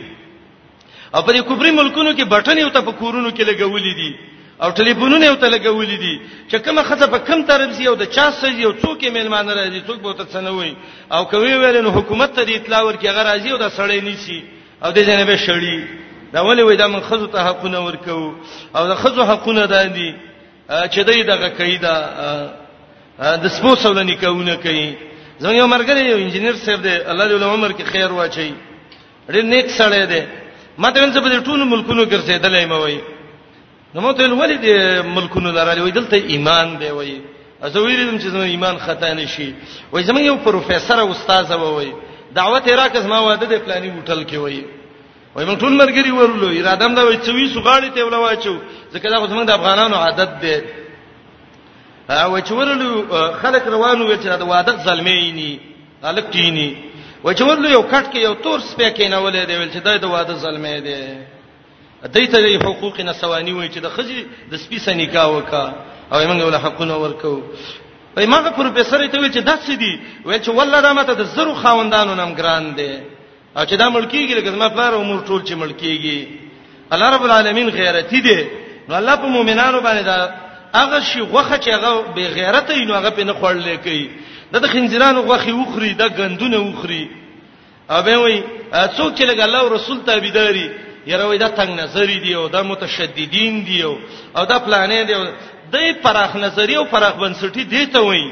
[1.15, 4.15] او په دې کوپري ملکونو کې بټنې او ته په کورونو کې لګولې دي
[4.63, 6.15] او ټلیفونونه او ته لګولې دي
[6.50, 9.54] چې کومه خزه په کم طرف سی او د چا سړي او څوک یې میلمانه
[9.54, 10.76] راځي څوک به ته څنوي
[11.12, 14.39] او کوي ویل نو حکومت ته دې اطلاع ورکړي هغه راځي او دا سړی نیسی
[14.84, 15.80] او د جنبه شړی
[16.34, 18.34] دا ولې وې دا من خزو ته حقونه ورکو
[18.76, 20.15] او د خزو حقونه داندي
[20.70, 21.93] چې دای دغه قاعده
[23.43, 24.96] د سپو سولنی کوونه کوي
[25.39, 28.54] زموږ یو مرګره یو انجنیر صاحب دی الله دې له عمر کې خیر واچي
[29.30, 30.22] ډېر نیک سړی دی
[30.81, 32.97] ماته وینځ په دې ټولو ملکونو ګرځیدلې مې وای
[33.93, 34.75] نو ماته ولې دې
[35.15, 37.17] ملکونو لرالې وای دلته ایمان دی وای
[37.73, 39.49] زه ویلم چې زموږ ایمان خطا نشي
[39.91, 41.91] وای زموږ یو پروفیسور او استاد وای
[42.39, 44.61] دعوت عراق زما واده د پلاني هوټل کې وای
[45.35, 48.55] وای موږ ټول مرګري ورلو اراده مده وای چې وی سوغاړي ته ولا واچو
[48.93, 50.57] ځکه دا زموږ د افغانانو عادت دی
[52.23, 52.89] او چې ورلو
[53.41, 55.51] خلک روانو چې دا واده ظلمي ني
[56.09, 56.69] الکتيني
[57.25, 60.06] و چې ورلو یو کټ کې یو تور سپې کینولې دی ول چې دای د
[60.13, 61.01] واده ظلمې دی
[62.15, 64.19] دایته د حقوق نه سوانی وای چې د خزي
[64.51, 65.65] د سپې سره نکاح وکا
[66.12, 67.34] او موږ ول حقونه ورکو
[68.15, 69.93] وای ما پروفیسور ته ویل چې داسې دی
[70.25, 72.93] ویل چې ولدا ماته د زرو خاوندانو نام ګران دی
[73.58, 76.19] او چې دا ملکیږي لکه ما پلار امور ټول چې ملکیږي
[76.91, 78.39] الله رب العالمین غیرتی دی
[78.89, 80.17] نو الله په مؤمنانو باندې دا
[80.80, 84.08] هغه شی غوخه چې هغه به غیرت وي نو هغه په نه خړلې کوي
[84.51, 87.03] د خنزیرانو غوخي وخري د غندونه وخري
[87.91, 88.43] اوبه وي
[88.97, 90.67] څوک چې لګ الله او رسول تابعداري
[91.12, 93.97] یره وای دا تنگ نظری دی او دا متشددین دی او
[94.49, 95.29] دا پلانې دی
[95.73, 98.27] د پراخ نظری او پراخ بنسټی دی ته وای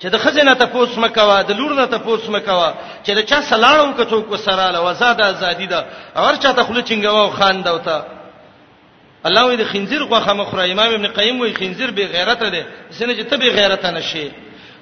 [0.00, 2.70] چې د خزینه ته پوس مکوا د لور نه ته پوس مکوا
[3.04, 5.84] چې دا چا سلاړم کڅو کو سره له آزاد ازادي ده
[6.16, 7.96] اور چا ته خله چنګوا او خان دا وته
[9.24, 13.12] الله وی د خنزیر غوخه مخره امام ابن قیم وی خنزیر به غیرت ده سینه
[13.14, 14.28] چې ته به غیرت نه شي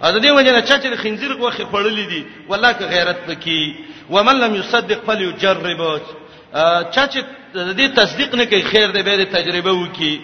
[0.06, 3.60] ا د دې وجه نه چې خنزیر غوخه خړلې دي والله که غیرت پکې
[4.14, 5.82] ومن لم يصدق فليجرب
[6.94, 7.18] چا چې
[7.54, 10.20] د دې تصدیق نه کوي خیر دی به د تجربه وکي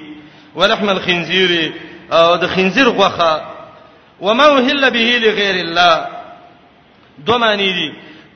[0.55, 1.73] ولحم الخنزير
[2.13, 3.35] او د خنزیر غوخه
[4.21, 6.07] وما وهل به لغیر الله
[7.27, 7.89] دوه معنی دي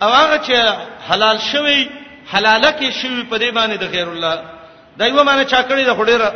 [0.02, 0.54] او هغه چې
[1.08, 1.88] حلال شوی
[2.32, 4.34] حلاله کې شوی په دې باندې د غیر الله
[4.98, 6.32] دایو معنی چا کړی د خډیره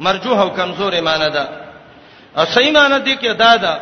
[0.00, 1.48] مرجوه او کمزور معنی ده
[2.38, 3.74] او صحیح معنی دي کې دا ده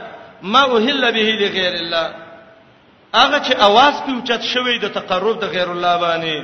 [0.43, 2.15] ما وهل به لغیر الله
[3.15, 6.43] هغه چې आवाज په اوچت شوی د تقرب د غیر الله باندې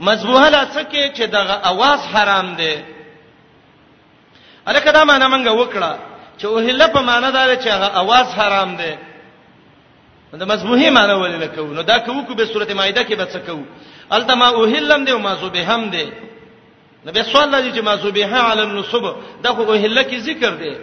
[0.00, 2.76] مذبوحه لڅکه چې دغه आवाज حرام دی
[4.66, 5.96] الکه دا معنا مونږ وکړه
[6.38, 8.94] چې وهل په معنا دا چې هغه आवाज حرام دی
[10.38, 13.36] دا مذبوحه معنا ولې لکو نو دا کوو کو به سورته مائده کې به څه
[13.46, 13.64] کوو
[14.10, 16.12] التما وهلم دی او ما ذبهم دی
[17.06, 19.04] نبی صلی الله علیه وسلم چې ما ذبحه علی النصب
[19.42, 20.74] دا خو وهل کې ذکر دی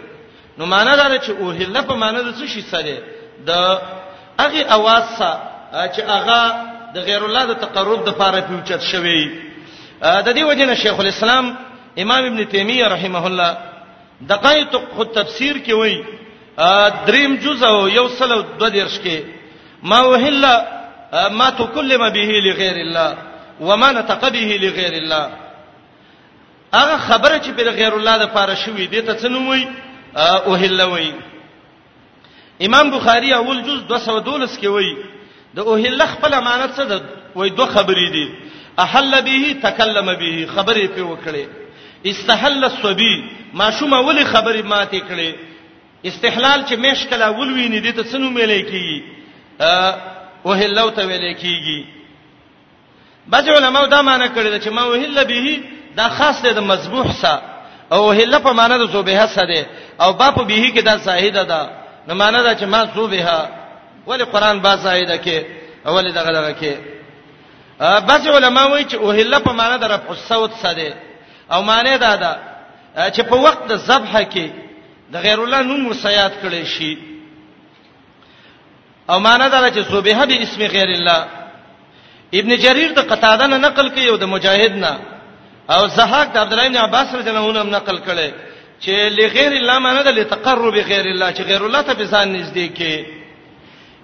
[0.58, 2.96] نو معنا دا چې اوهله په معنا د څه شي سره
[3.46, 3.50] د
[4.40, 5.40] هغه आवाज سره
[5.94, 6.38] چې هغه
[6.94, 9.22] د غیر الله د تقرب د پاره پیوچت شوی
[10.02, 11.56] د دې وجنه شیخ الاسلام
[11.98, 13.58] امام ابن تیمیه رحمه الله
[14.28, 16.04] دقایق التفسیر کې وایي
[17.06, 19.18] دریم جزء یو سل دو درش کې
[19.82, 20.66] ما وهله
[21.30, 23.16] ما تکلم به لغیر الله
[23.60, 25.24] وما نطق به لغیر الله
[26.74, 29.64] هغه خبره چې پر غیر الله د پاره شوې دي ته څنوي
[30.16, 31.12] او هلوي
[32.66, 34.96] امام بخاری اول جز 212 کې وایي
[35.54, 37.02] د او هل خپل امانت څه ده
[37.34, 38.28] وایي دوه خبرې دي
[38.80, 41.46] احل به تکلم به خبرې په وکړې
[42.06, 45.34] استحل الصبي ما شوم اول خبرې ماته کړې
[46.06, 49.02] استحلال چې مش کلا اول ویني دي ته سنو ملې کیږي
[50.44, 51.84] او هل لو ته ویلې کیږي
[53.26, 55.60] بعض علماء دا معنی کړی چې ما وهل به
[55.96, 57.51] دا خاص دی د مذبوح سره
[57.94, 59.60] او هله په معنا د صوبه سره
[60.02, 61.60] او باپ به کې دا زاهد ده
[62.08, 63.48] نو معنا دا چې ما صوبه
[64.06, 65.36] ولی قران با زاهد کې
[65.88, 66.74] اول دغه دغه کې
[68.08, 70.92] بس علما وایي چې اوهله په معنا د رفع الصوت سره
[71.52, 72.32] او معنی دا ده
[73.14, 74.46] چې په وخت د ذبح کې
[75.12, 76.92] د غیر الله نوم وسیات کړي شي
[79.10, 81.20] او معنی دا چې صوبه به اسم غیر الله
[82.38, 84.92] ابن جرير د قتاده نه نقل کوي او د مجاهد نه
[85.70, 88.30] او زهاق د عبد الله بن عباس رضی الله عنه نقل کړي
[88.84, 92.94] چې لغیر الله معنی د لتقرب غیر الله چې غیر الله ته بزان نږدې کې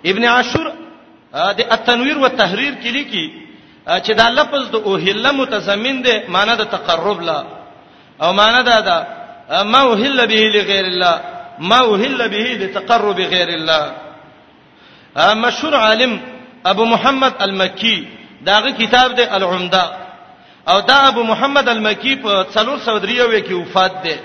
[0.07, 0.73] ابن عاشور
[1.59, 3.33] د التنویر والتحریر کې لیکي
[3.89, 7.45] چې دا لفظ د اوهله متضمن دی معنی د تقرب لا
[8.23, 9.07] او معنی دا ده
[9.63, 11.17] ما اوهله به لغیر الله
[11.59, 13.83] ما اوهله به لتقرب غیر الله
[15.35, 16.19] مشهور عالم
[16.67, 18.07] ابو محمد المکی
[18.47, 19.98] داغه کتاب دی العمده
[20.73, 24.17] او دا ابو محمد المکی په 393 کې وفات ده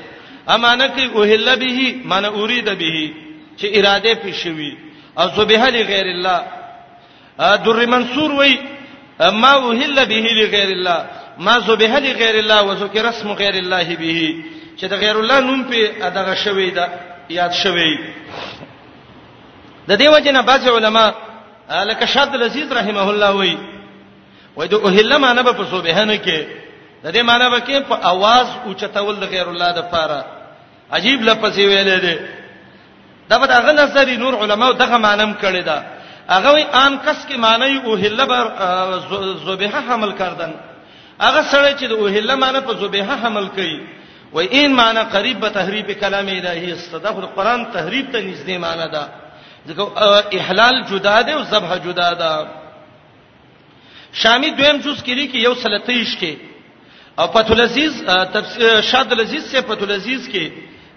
[0.56, 3.12] امانه کې اوهل به معنی اريد به
[3.60, 4.78] چې اراده پی شوی
[5.20, 6.42] او ذبح لغیر الله
[7.40, 8.58] در منصور وای
[9.20, 11.06] ما اوهل به لغیر الله
[11.40, 14.34] ما ذبح لغیر الله وذکر اسم غیر الله به
[14.80, 16.88] چې د غیر الله نوم په ادغه شوی دا
[17.30, 17.98] یاد شوی
[19.88, 21.14] د دیو جنا بعض علما
[21.72, 23.58] لکه شاد العزیز رحمه الله وای
[24.56, 26.40] وای د اوهله معنی په صوبهنه کې
[27.04, 30.22] د دې معنی به کې په आवाज اوچتول د غیر الله د پاره
[30.92, 32.18] عجیب لفظ ویل دي
[33.30, 35.84] دا په هغه نظری نور علما دغه معنی کړی دا
[36.30, 38.46] هغه ان کس کې معنی اوهله بر
[39.46, 40.54] زوبهه حمل کردن
[41.26, 43.82] هغه سره چې د اوهله معنی په زوبهه حمل کړي
[44.36, 49.08] و این معنی قریب به تحریف کلام الهی استدغه قرآن تحریف ته نږدې معنی ده
[49.68, 49.92] ځکه
[50.38, 52.63] احلال جدا ده او ذبح جدا ده
[54.14, 56.34] شامی دویم جز کې لري کې یو سلطیش کې
[57.20, 58.02] او فتول عزیز
[58.34, 60.52] تفسیر شاد العزیز سے فتول عزیز کې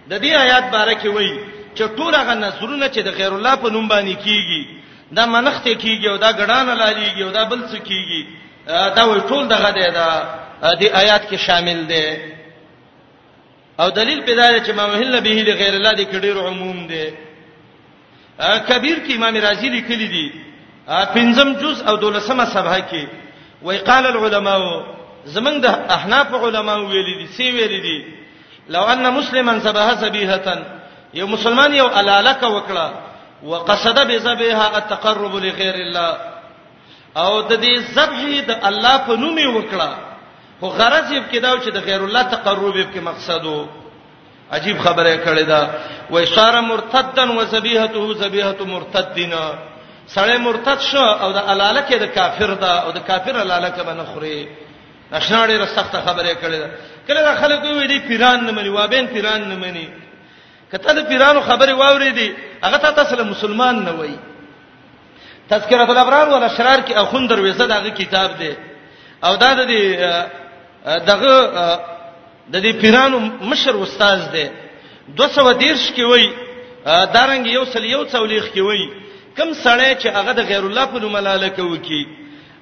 [0.09, 1.39] د دې آیات باره کې وایي
[1.75, 4.63] چې ټول هغه نظرونه چې د غیر الله په نوم باندې کیږي
[5.17, 8.23] دا منخته کیږي او دا غډان لالیږي او دا بل څه کیږي
[8.97, 10.09] دا وایي ټول دغه دی دا
[10.81, 12.17] دې آیات کې شامل دی
[13.81, 17.05] او دلیل پیدا چې ما وهل به لغیر الله دې کډیر عموم دی
[18.69, 20.46] کبیر کې امام رازی لیکلی دی, دی
[20.87, 23.05] پنځم جز او دولسمه صبح کې
[23.63, 24.61] وای قال العلماء
[25.27, 27.99] زمنګ د احناف علماء ویلي دي سی ویلي دي
[28.69, 30.65] لو ان مسلمان صبح سبيهه
[31.15, 32.87] یو مسلمان یو علالک وکړه
[33.45, 36.17] وقصد بذبها التقرب لغير الله
[37.17, 39.91] او د دې ذبح د الله په نوم وکړه
[40.61, 43.67] خو غرض یې کېداو چې د غیر الله تقرب یې کې مقصد وو
[44.53, 45.71] عجیب خبره کړې ده
[46.11, 49.43] وای صار مرتدن وذبیحته ذبیحه مرتدنا
[50.15, 53.83] سړی مرتد شو او د الاله کې د کافر دا او د کافر الاله کې
[53.87, 54.49] باندې خوري
[55.13, 56.69] نشناړي را سخت خبره کړې ده
[57.09, 59.87] کله دا خلک وی دي پیران نه مني وابین پیران نه مني
[60.73, 62.35] کته د پیرانو خبره واورې دي
[62.65, 64.15] هغه ته تاسو مسلمان نه وای
[65.51, 68.55] تذکرۃ الابرار ولا شرار کې اخون درويزه دغه کتاب دی
[69.25, 69.63] او دا د
[71.11, 71.35] دغه
[72.53, 73.19] د دې پیرانو
[73.51, 74.49] مشر استاد دی
[75.09, 76.31] 213 کې وای
[76.87, 79.06] دارنګ یو سل یو څولېخ کې وای
[79.37, 82.03] کم سړی چې هغه د غیر الله په نوم ملاله کوي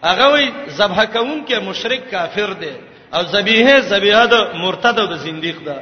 [0.08, 0.46] هغه وي
[0.78, 2.72] ذبح کوم کې مشرک کافر دی
[3.14, 5.76] او ذبیحه ذبیحه د مرتد او د زنديق ده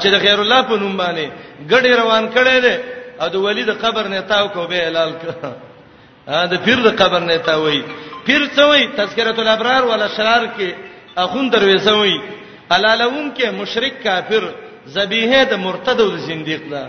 [0.00, 1.26] چې د غیر الله په نوم باندې
[1.72, 2.76] ګډي روان کړي دي
[3.20, 7.20] او د ولی د قبر نه تاو کو به حلال کړه دا پیر د قبر
[7.28, 7.80] نه تاوي
[8.26, 10.70] پیر څه وي تذکرۃ الابرار ولا شرار کې
[11.24, 12.16] اخون درويزه وي
[12.70, 14.42] علالون کې مشرک کافر
[14.94, 16.84] ذبیحه د مرتد او د زنديق ده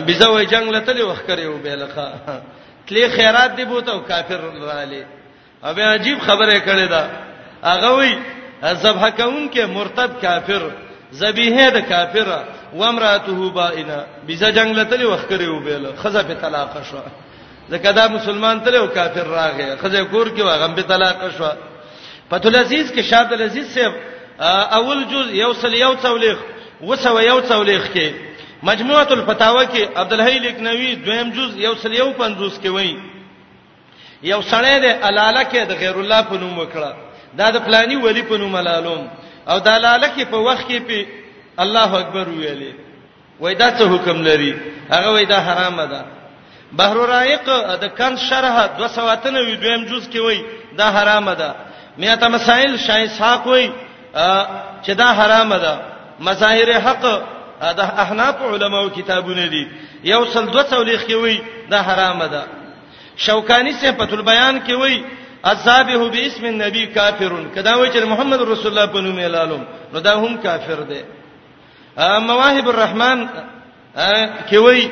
[0.00, 2.08] بيزه وای جنگ لته لوخ کړو بیلخه
[2.86, 5.04] تلې خیرات دی بوته او کافر رالی
[5.64, 7.10] او به عجیب خبره کړې ده
[7.62, 8.18] هغه وی
[8.74, 10.62] ذبح کون کې مرتد کافر
[11.12, 12.42] ذبیحه د کافر
[12.74, 16.98] و امراته بائنا بيزه جنگ لته لوخ کړو بیل خزه په طلاق شو
[17.70, 21.48] ځکه دا مسلمان تل او کافر راغی خزه کور کې واغم په طلاق شو
[22.30, 23.86] فتول عزیز کې شاد العزیز سے
[24.78, 26.36] اول جز یوصل یو څولېخ
[26.80, 28.12] وسو یو څولېخ کې
[28.70, 32.98] مجموعه الفتاوی کې عبد الحی لکنوی دویم جز یو سل یو پنځوس کې وایي
[34.32, 36.94] یو سړی د الاله کې د غیر الله په نوم وکړه
[37.40, 39.02] دا د فلانی ولی په نوم علالوم
[39.50, 41.06] او د الاله کې په وخت کې په
[41.64, 42.72] الله اکبر ویلې
[43.42, 44.52] وای دا څه حکم لري
[44.94, 46.00] هغه وای دا حرام ده
[46.80, 47.44] بحر رایق
[47.84, 50.42] د کان شرح 293 دویم جز کې وای
[50.80, 51.54] دا حرام ده
[52.00, 53.70] میاته مسائل شای ساق وای
[54.82, 55.74] چې دا حرام ده
[56.26, 57.06] مظاهر حق
[57.72, 59.68] دا احناف علماو کتابونه دي
[60.04, 61.40] یو سل دو څولېخ کې وای
[61.70, 62.44] دا حرام ده
[63.16, 65.04] شوکانی صفت البیان کې وای
[65.44, 70.14] عذابه باسم النبي کافرون کدا وای چې محمد رسول الله په نوم اعلانوم نو دا
[70.18, 71.04] هم کافر ده
[72.18, 73.28] مواهب الرحمن
[74.50, 74.88] کې وای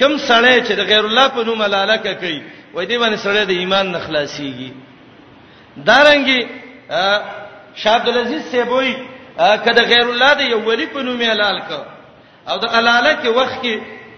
[0.00, 2.42] کم سړی چې د غیر الله په نوم ملالکه کوي
[2.74, 4.72] وای دی باندې سړی د ایمان نخلاصيږي
[5.86, 6.46] دارنګي
[7.76, 8.96] شاه عبد العزيز سیبوي
[9.66, 11.70] کده غیر الله د یو ولی په نوم حلال ک
[12.50, 13.74] او د قلاله کې وخت کې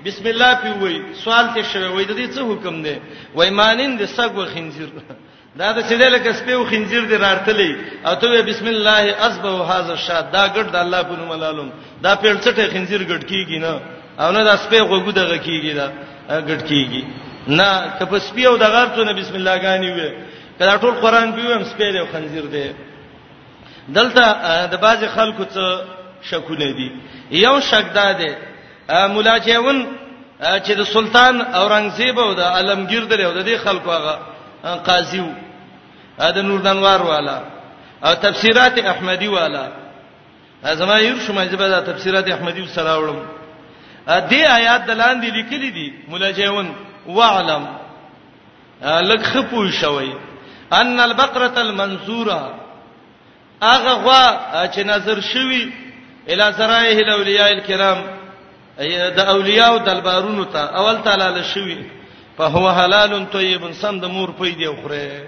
[0.06, 2.96] بسم الله پی وای سوال ته شوی وای د دې څه حکم دی
[3.36, 4.88] وای مانین د سګو خنزیر
[5.58, 7.70] دا د چې دلته سپیو خنزیر دی راتلې
[8.06, 11.68] او ته بسم الله اسبو هاذا الشاد دا ګډ د الله په نوم لالم
[12.04, 13.74] دا پړڅټه خنزیر ګډ کیږي نه
[14.20, 15.86] او نه د سپی غوګو دغه کیږي دا
[16.48, 17.02] ګډ کیږي
[17.58, 17.68] نه
[17.98, 20.10] کپ سپیو دغه ته بسم الله غانی وې
[20.58, 22.66] کله ټول قران پیوم سپی دی خنزیر دی
[23.96, 24.22] دلته
[24.72, 25.66] د باز خلکو ته
[26.30, 26.88] شکونه دي
[27.30, 28.32] یو شک دا دی
[29.14, 29.78] مولا چېون
[30.64, 34.14] چې د سلطان اورنګزیب او د علمگیر درې او د خلکو هغه
[34.86, 35.32] قاضي وو
[36.18, 37.40] دا نوردانوار والا
[38.04, 39.68] او تفسیرات احمدی والا
[40.72, 43.18] زما یو شمه چې به تفسیرات احمدی سره وړم
[44.30, 46.66] دې آیات دلان دي لیکلي دي مولا چېون
[47.06, 47.64] وعلم
[48.82, 50.12] لکه خپو شوی
[50.72, 52.54] ان البقره المنصوره
[53.62, 54.24] اغه غوا
[54.72, 55.72] چې نظر شوی
[56.32, 57.98] الی سرایه الاولیاء الکرام
[59.16, 61.76] د اولیاء او دلبارونو ته اول تعالی لشوی
[62.38, 65.22] په هو حلال طیب سم د مور پې دی خوره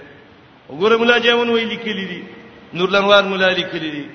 [0.70, 2.22] وګوره مولا جیون وی لیکلی دي
[2.74, 4.06] نور لنوار مولا لیکلی دي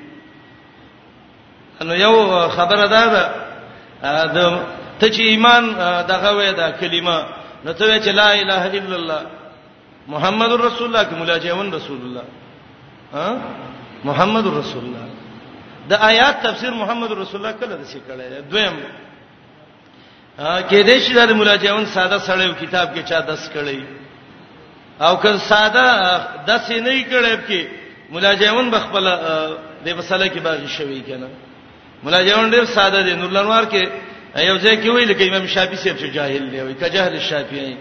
[1.82, 3.06] نو یو خبره ده
[4.26, 4.60] دا
[5.00, 5.64] ته چې ایمان
[6.08, 7.26] دغه وې دا کلمه
[7.66, 9.22] نو ته چې لا اله الا الله
[10.08, 12.24] محمد رسول الله کې مولا جیون رسول الله
[13.14, 13.38] ها
[14.04, 15.21] محمد رسول الله
[15.90, 18.76] د آیات تفسیر محمد رسول الله کله د شي کړه دویم
[20.70, 23.82] کې دې شي د مولا جوان ساده سړیو کتاب کې چا دس کړي
[25.08, 25.86] او که ساده
[26.48, 27.62] دس نه کړي کې
[28.14, 29.06] مولا جوان بخپل
[29.86, 31.30] د مسله کې باغ شوی کنه
[32.04, 33.84] مولا جوان ډېر ساده دی نور لنوار کې
[34.40, 37.78] یو ځای کې ویل کې امام شافعي سیب چې جاهل دی وي کجهل الشافعي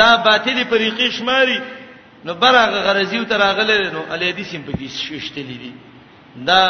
[0.00, 1.60] دا باطلی طریقې شماري
[2.24, 5.72] نو برغه غرضیو تر اغله نو الی دې سیم په کې شوشتلې دي
[6.36, 6.60] دا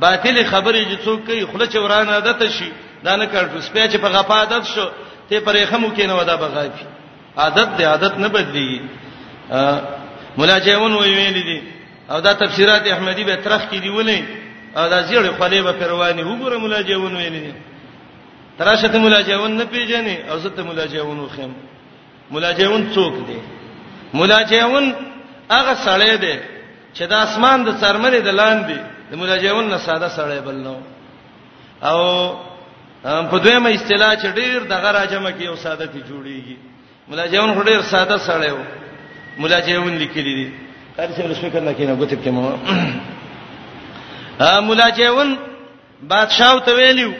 [0.00, 2.70] باطل خبرې چې څوک کوي خله چې ورانه عادت شي
[3.04, 4.88] دا نه کړو سپیا چې په غفا عادت شو
[5.28, 6.84] ته پرې خمو کې نه ودا بغافي
[7.36, 8.80] عادت دې عادت نه بدلي
[10.36, 11.62] مولا چېون وی ویل دي
[12.10, 14.22] او دا تفسیرات احمدی به ترخ کې دی ولې
[14.78, 17.54] او دا زیړ خلې به پرواني وګوره مولا چېون ویل دي
[18.58, 21.52] تراشه ته مولا چېون نه پیژنې او زه ته مولا چېون وخم
[22.30, 23.38] مولا چېون څوک دی
[24.14, 24.94] مولا چېون
[25.50, 26.34] هغه سړی دی
[26.96, 28.78] چې د اسمان د څرمنې د لاندې
[29.10, 30.76] د ملاجون نه ساده سړی بل نو
[31.90, 31.98] او
[33.30, 36.56] په دویمه اصطلاح چې ډیر دغه راجمه کې یو ساده تی جوړیږي
[37.08, 40.46] ملاجون خو ډیر ساده سړی و ملاجون لیکلی دي
[40.98, 42.52] هر څه لږ فکر نکینه غوتب کې مو
[44.50, 45.36] ا ملاجون
[46.10, 47.12] بادشاہ ته ویلیو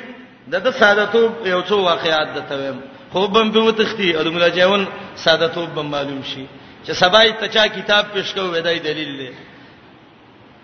[0.55, 2.79] دغه ساده تو یو څو واقعیات د تویم
[3.12, 4.87] خوبم په وتختی او ملاجون
[5.25, 6.45] ساده تو به معلوم شي
[6.87, 9.29] چې سبا ته چا کتاب پیش کوو ودای دلیل دی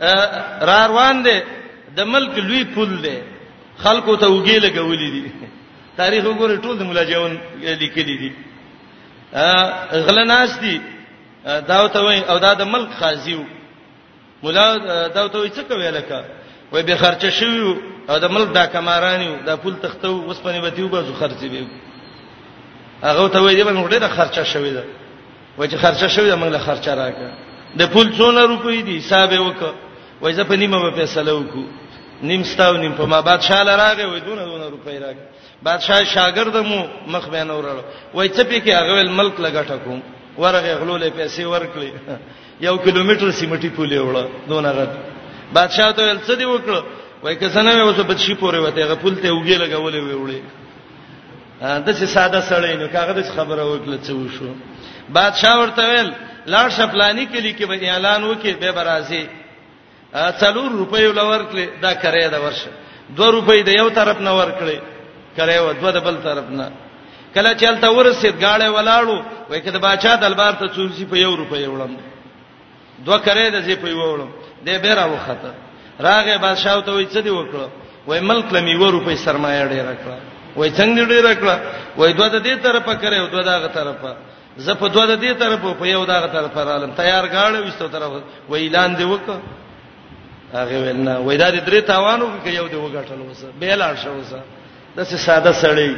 [0.01, 1.37] را روان دي
[1.97, 3.19] د ملک لوی پول دي
[3.79, 5.33] خلکو ته وګی لګولې دي
[6.01, 8.33] تاریخ وګوره ټول د مولا جوان لیکلي دي
[10.07, 10.81] غلناس دي
[11.45, 13.45] داوته وای او دا د ملک قاضي وو
[14.43, 14.77] مولا
[15.09, 16.25] داوته وای څه کوي لکه
[16.73, 17.61] وای به خرچه شوی
[18.09, 21.67] او د ملک دا کمارانی دا پول تختو وسپنه وتیو بازو خرچي به
[23.03, 24.85] هغه ته وای دی موږ ډېر خرچه شوی ده
[25.59, 27.31] وای چې خرچه شوی ده موږ له خرچه راکړه
[27.77, 29.75] د پول څونه روپۍ دي حساب وکړه
[30.21, 31.65] وای زه په نیمه به فیصله وکړو
[32.23, 35.21] نیم ستاو نیم په ما بادشاہ لراغه وای دونه دونه روپۍ راغی
[35.65, 37.77] بادشاہ شاګرد مو مخ به نه ورړ
[38.15, 40.01] وای څه پی کې هغه ملک لګټه کوم
[40.39, 41.93] ورغه غلولې پیسې ورکړي
[42.67, 44.89] یو کیلومتر سیمټي پولې وړه دونه رات
[45.53, 46.73] بادشاہ ته څه دی وکړ
[47.23, 50.41] وای که څنګه مې وسه بچی پورې وته هغه پول ته وګي لګولې وې وړې
[51.61, 54.53] دا څه ساده سړی نو هغه د خبره وکړه څه وشو
[55.19, 56.11] بادشاہ ورته ویل
[56.53, 59.25] لاړ شپلانی کلی کې به اعلان وکړي به برازي
[60.13, 62.71] څلور روپۍ لور کړې دا کرے دا ورشه
[63.15, 64.79] 2 روپۍ د یو طرف نه ور کړې
[65.37, 66.67] کرے و دوه د بل طرف نه
[67.35, 69.19] کله چلته ورسید گاړې ولاړو
[69.51, 71.93] وای کده باچا دلبار ته چورسي په یو روپۍ وړم
[73.07, 74.31] دوه کرے د زی په یو وړم
[74.67, 75.51] د بیره وخته
[76.07, 77.69] راغه بادشاہ ته وای څه دی وکړه
[78.07, 80.19] وای ملک لمی و روپۍ سرمایه ډیره کړه
[80.57, 81.57] وای څنګه ډیره کړه
[81.99, 84.13] وای دوه د دې طرفه کرے او دوه دغه طرفه
[84.67, 88.23] زه په دوه د دې طرفه په یو دغه طرفه رالم تیار گاړې وستو طرفه
[88.49, 89.39] وای اعلان دی وکړه
[90.55, 94.13] هغه ولنه وای دا د درې تاوانو کې یو دی وګټل وسه به لاړ شو
[94.21, 94.41] وسه
[94.97, 95.91] د څه ساده سړی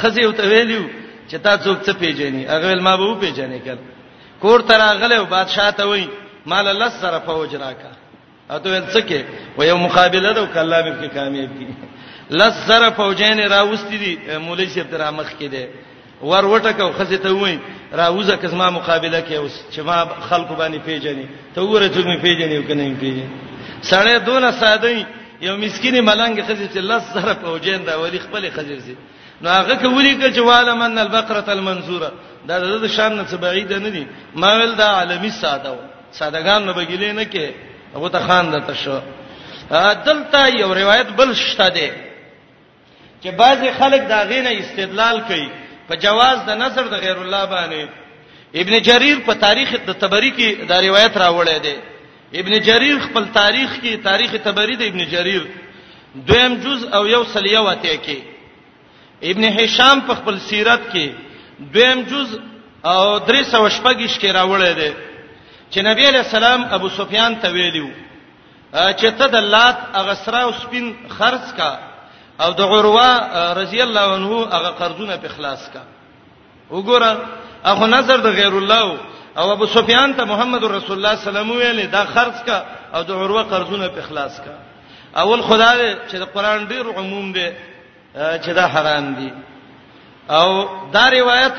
[0.00, 0.82] خزی او تویلیو
[1.30, 3.76] چې تا څوک څه پیژنې هغه ول ما به و پیژنې کړ
[4.42, 6.06] کور تر غلې او بادشاہ ته وای
[6.46, 7.92] مال لس سره فوج راکا
[8.54, 9.20] اته ول څه کې
[9.58, 11.66] و یو مقابله ده او کله به کې کامیاب کی
[12.40, 14.14] لس سره فوجین راوستي دي
[14.46, 15.68] مولوی شیخ درامخ کې ده
[16.22, 17.58] ور وټکاو خزی ته وای
[17.92, 22.56] راوزه کزما مقابله کې اوس چې ما خلکو باندې پیژنې ته وګوره چې مې پیژنې
[22.56, 23.28] او کنه مې پیژنې
[23.82, 24.90] سړی دونه ساده
[25.42, 28.94] یو مسکینی ملنګ خزر چې لس سره پوجین دا ولی خپل خزر سي
[29.42, 32.12] نو هغه کولی کړ چې والا من البقره المنصوره
[32.48, 35.76] دا د شان نه بعید نه دي ما ول دا عالمی ساده و
[36.18, 37.46] سادهګان نه بګیلې نه کې
[37.96, 39.00] هغه ته خان د تشو
[40.06, 41.90] دلته یو روایت بل شته ده
[43.22, 45.48] چې بعضی خلک دا غینه استدلال کوي
[45.90, 47.82] په جواز د نظر د غیر الله باندې
[48.62, 51.76] ابن جرير په تاریخ د تبری کې دا روایت راوړی دی
[52.40, 55.42] ابن جرير خپل تاریخ کې تاریخ تبری د ابن جرير
[56.28, 58.18] دویم جز او یو سلیه وته کې
[59.32, 61.06] ابن هشام په خپل سیرت کې
[61.74, 62.38] دویم جز
[62.92, 64.90] او درې سو شپږش کې راوړی دی
[65.70, 67.88] چې نبی علیہ السلام ابو سفیان ته ویلو
[68.72, 70.86] چې ته د لات اغسرا او سپین
[71.18, 71.72] خرڅ کا
[72.42, 73.08] او د عروه
[73.60, 75.82] رضی الله عنه هغه قرضونه په خلاص کا
[76.70, 77.10] وګوره
[77.64, 78.84] اخو نظر د غیر الله
[79.38, 82.64] او ابو سفیان ته محمد رسول الله سلام ویل دا خرج کا
[82.94, 84.54] او د عروه قرضونه په خلاص کا
[85.22, 87.48] اول خدای چې د قران ډیر عموم دی
[88.16, 89.32] چې دا حرام دي
[90.30, 90.48] او
[90.94, 91.58] دا روایت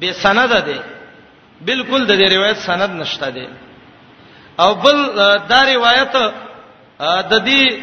[0.00, 0.82] به سند ده
[1.60, 3.48] بالکل د دې روایت سند نشته ده
[4.60, 4.98] او بل
[5.48, 6.16] دا روایت
[7.30, 7.74] د دې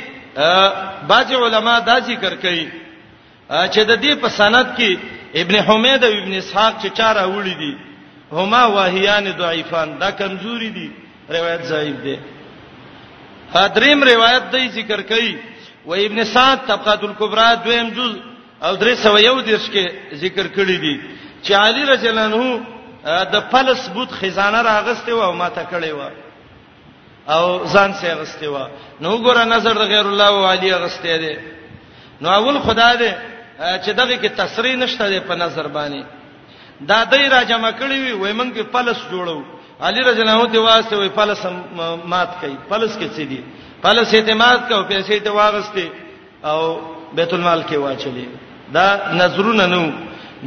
[1.08, 2.68] بعض علما دا ذکر کوي
[3.50, 4.92] چې د دې په سند کې
[5.42, 7.74] ابن حمید او ابن اسحاق چې چاره وړي دي
[8.32, 10.90] هما واهیان ضعیفان دا کمزوري دي
[11.30, 12.16] روایت ضعیف دي
[13.54, 15.36] حضریم روایت دی ذکر کوي
[15.86, 18.14] و ابن سعد طبقات الکبرى دویم جز
[18.62, 19.86] او درې سو یو دیش کې
[20.24, 21.00] ذکر کړی دي
[21.44, 22.60] چې علی رجلانو
[23.34, 26.00] د فلس بوت خزانه راغسته و او ماته کړی و
[27.34, 28.56] او ځان سي غسته و
[29.02, 31.34] نو ګوره نظر د غیر الله او علی غسته دي
[32.22, 33.12] نو اول خدا دې
[33.84, 36.02] چې دغه کې تسری نشته په نظر باندې
[36.90, 39.38] دا دای را جمع کړی وي وای مونږ په پلس جوړو
[39.82, 41.42] علی رجل الله دی واسطه وای پلس
[42.06, 43.42] مات کړي پلس کې څه دي
[43.84, 45.86] پلس اعتماد کو پیسې ته واغسته
[46.44, 46.60] او
[47.18, 48.28] بیت المال کې واچلې
[48.74, 48.86] دا
[49.22, 49.84] نظرونه نو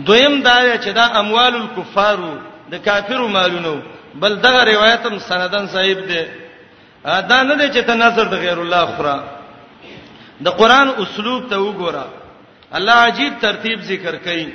[0.07, 2.35] دویم دا چې دا اموال الکفارو
[2.71, 3.75] د کافرو مالونو
[4.23, 6.23] بل دغه روایت هم سندن صاحب دی
[7.09, 9.19] دا نه دی چې ته نظر د غیر الله خورا
[10.47, 12.07] د قران اسلوب ته وګوره
[12.79, 14.47] الله عجیب ترتیب ذکر کړي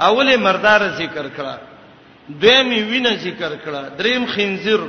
[0.00, 1.54] اوله مردار ذکر کړه
[2.28, 4.80] دویم وینه ذکر کړه دریم خنزیر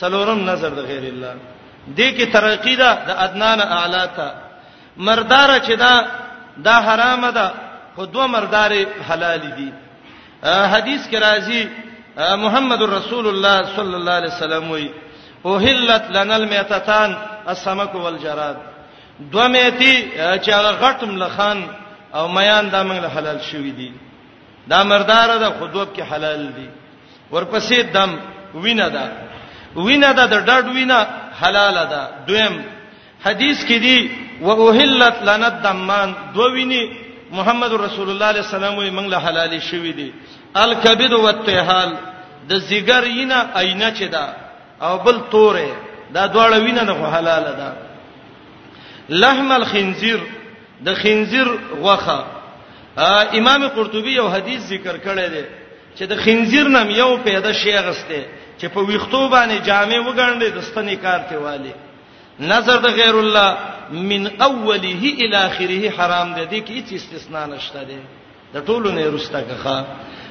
[0.00, 1.34] څلورم نظر د غیر الله
[1.96, 4.28] دې کې ترقی ده د ادنان اعلی ته
[4.96, 5.94] مردار چې دا
[6.66, 7.52] دا حرام ده
[7.96, 8.70] خو دوه مردار
[9.10, 9.70] حلال دي
[10.74, 11.62] حدیث کې راځي
[12.44, 14.90] محمد رسول الله صلی الله علیه وسلم وایي
[15.46, 17.16] اوهلت لنا المیتتان
[17.48, 18.54] السمك والجراد
[19.20, 21.62] دو میتی چې هغه غټم لخان
[22.14, 23.92] او میان د موږ له حلال شوی دي
[24.68, 26.68] دا مردار ده خودوب کې حلال دي
[27.32, 28.16] ورپسې دم
[28.54, 29.12] وینه ده
[29.76, 31.06] وینه ده د ډډ وینه
[31.42, 32.62] حلال ده دویم
[33.26, 34.10] حدیث کې دي
[34.42, 36.82] واوهلت لنا الدمان دو ویني
[37.30, 40.12] محمد رسول الله علیه السلام یې موږ له حلال شوی دي
[40.56, 41.94] الکبد والتهال
[42.48, 44.43] د زیګر ینه عینه چي ده
[44.84, 45.72] او بل تورې
[46.14, 47.72] دا دواړه وینه نه خو حلاله ده
[49.08, 50.20] لحم الخنزير
[50.80, 51.48] د خنزير
[51.82, 52.24] غوخه
[53.40, 55.44] امام قرطبي یو حدیث ذکر کړی دی
[55.98, 58.22] چې د خنزير نام یو پیدا شی غسته
[58.60, 61.72] چې په ویختو باندې جامع وګڼلې د ستنې کار ته والی
[62.40, 63.56] نظر د غیر الله
[64.10, 67.98] من اوله الی اخره حرام دی دې کې هیڅ استثناء نشته دی
[68.54, 69.78] د ټولو نه رستا کخه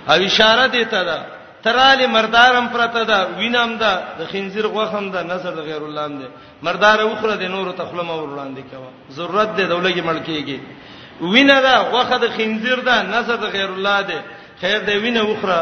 [0.09, 1.23] او اشاره دی ته ده
[1.63, 6.15] تراله مردارم پرته دا وینم دا د خنزیر غوخم دا نظر د غیر الله هم
[6.21, 6.27] دي
[6.67, 10.57] مردار وخره د نور تخلم اور وړاندې کوا ضرورت دی دولګي ملکیږي
[11.21, 14.19] وینه دا غوخه د خنزیر دا نظر د غیر الله دی
[14.61, 15.59] خیر دی وینه وخره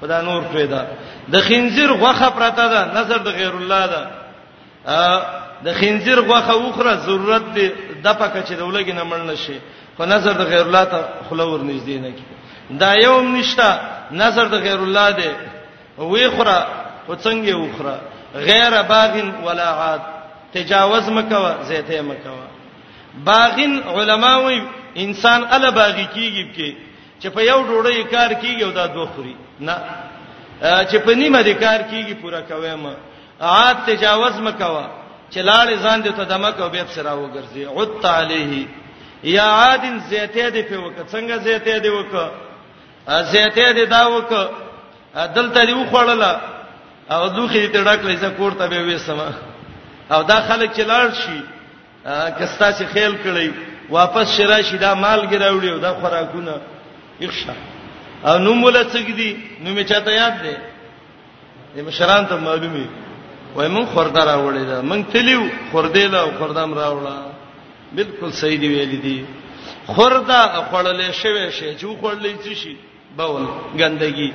[0.00, 0.80] خدا نور پیدا
[1.32, 4.02] د خنزیر غوخه پرته دا نظر د غیر الله دا
[5.64, 7.66] د خنزیر غوخه وخره ضرورت دی
[8.04, 9.58] د پکه چې دولګي نه مړ نشي
[9.96, 12.24] خو نظر د غیر الله ته خلور نږدې نه کی
[12.82, 15.30] دا یوم نشتا نظر د غیر الله دی
[15.98, 16.58] وی خره
[17.08, 17.96] او څنګه وخره
[18.34, 20.00] غیر باغین ولا عاد
[20.52, 22.46] تجاوز مکوا زیته مکوا
[23.24, 24.60] باغین علماوی
[24.96, 26.70] انسان ال باغی کیږي کې
[27.20, 29.76] چې په یو ډوړې کار کیږي او دا دوه خوري نه
[30.90, 32.86] چې په نیمه دې کار کیږي پورا کویم
[33.40, 34.86] عاد تجاوز مکوا
[35.30, 38.66] چې لاړې ځان دې ته دمک او بیب سره وګرځي عد علیه
[39.22, 42.14] یا عاد زیته دې په وک څنګه زیته دې وک
[43.06, 44.30] زیاته دې دا وک
[45.36, 46.22] دلته دی وخړل
[47.14, 49.28] او دوخې ته ډاکلې څه کوړته به وېسمه
[50.14, 51.40] او دا خلک چې لاړ شي
[52.38, 53.48] کستا چې خیال کړی
[53.96, 56.54] واپس شرا شي دا مال ګراوړي او دا خوراکونه
[57.20, 57.54] یخشه
[58.28, 59.30] او نو مولا څګدي
[59.62, 60.56] نو می چاته یاد دی
[61.76, 62.86] د مشران ته معلومي
[63.54, 65.42] وای مون خوردا راوړی دا مون تلیو
[65.72, 67.16] خوردې لا خوردام راوړا
[67.92, 69.18] بالکل صحیح دی ویل دي
[69.86, 70.40] خوردا
[70.72, 72.76] خړلې شوه شي چې خړلې څه شي
[73.20, 73.44] بول
[73.80, 74.30] ګندګي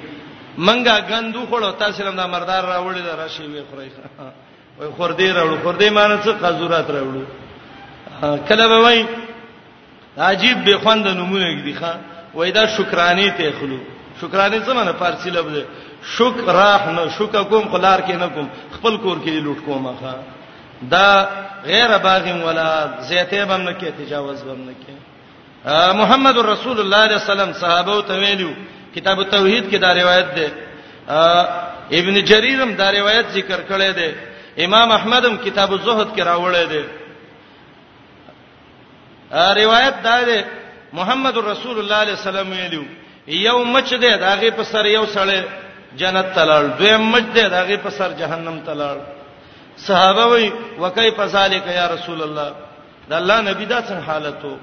[0.66, 3.90] منګه ګندو خړو تاسو لمدا مردار راوړی دا راشي وي خړی
[4.80, 7.24] وي خور دې راوړو خور دې معنی څه قزورات راوړو
[8.48, 9.00] کله به وای
[10.18, 11.92] عجیب به خوند نمونه دي ښا
[12.34, 13.78] وای دا شکرانه ته خلو
[14.22, 15.64] شکرانه څه معنی فارسی لفظ دی
[16.16, 20.14] شکر راح نه شکر کوم خلار کې نه کوم خپل کور کې لوټ کوم ښا
[20.94, 21.08] دا
[21.70, 22.70] غیر باغم ولا
[23.10, 24.96] زیته بم نه کې تجاوز بم نه کې
[25.94, 28.52] محمد رسول الله صلی الله علیه وسلم صحابه ته ویلو
[28.96, 30.52] کتاب التوحید کې دا روایت ده
[32.00, 34.14] ابن جریرم دا روایت ذکر کړی دی
[34.66, 36.84] امام احمدم کتاب الزهد کې راوړی دی
[39.64, 40.44] روایت دا ده
[40.94, 42.84] محمد رسول الله علیه السلام ویلو
[43.28, 45.42] یو مچ دی داغه په سر یو سړی
[45.98, 48.98] جنت تلل دوی مچ دی داغه په سر جهنم تلل
[49.78, 50.50] صحابه وی
[50.80, 52.52] وکای فذالک یا رسول الله
[53.10, 54.58] دا الله نبی دا څنګه حالت وو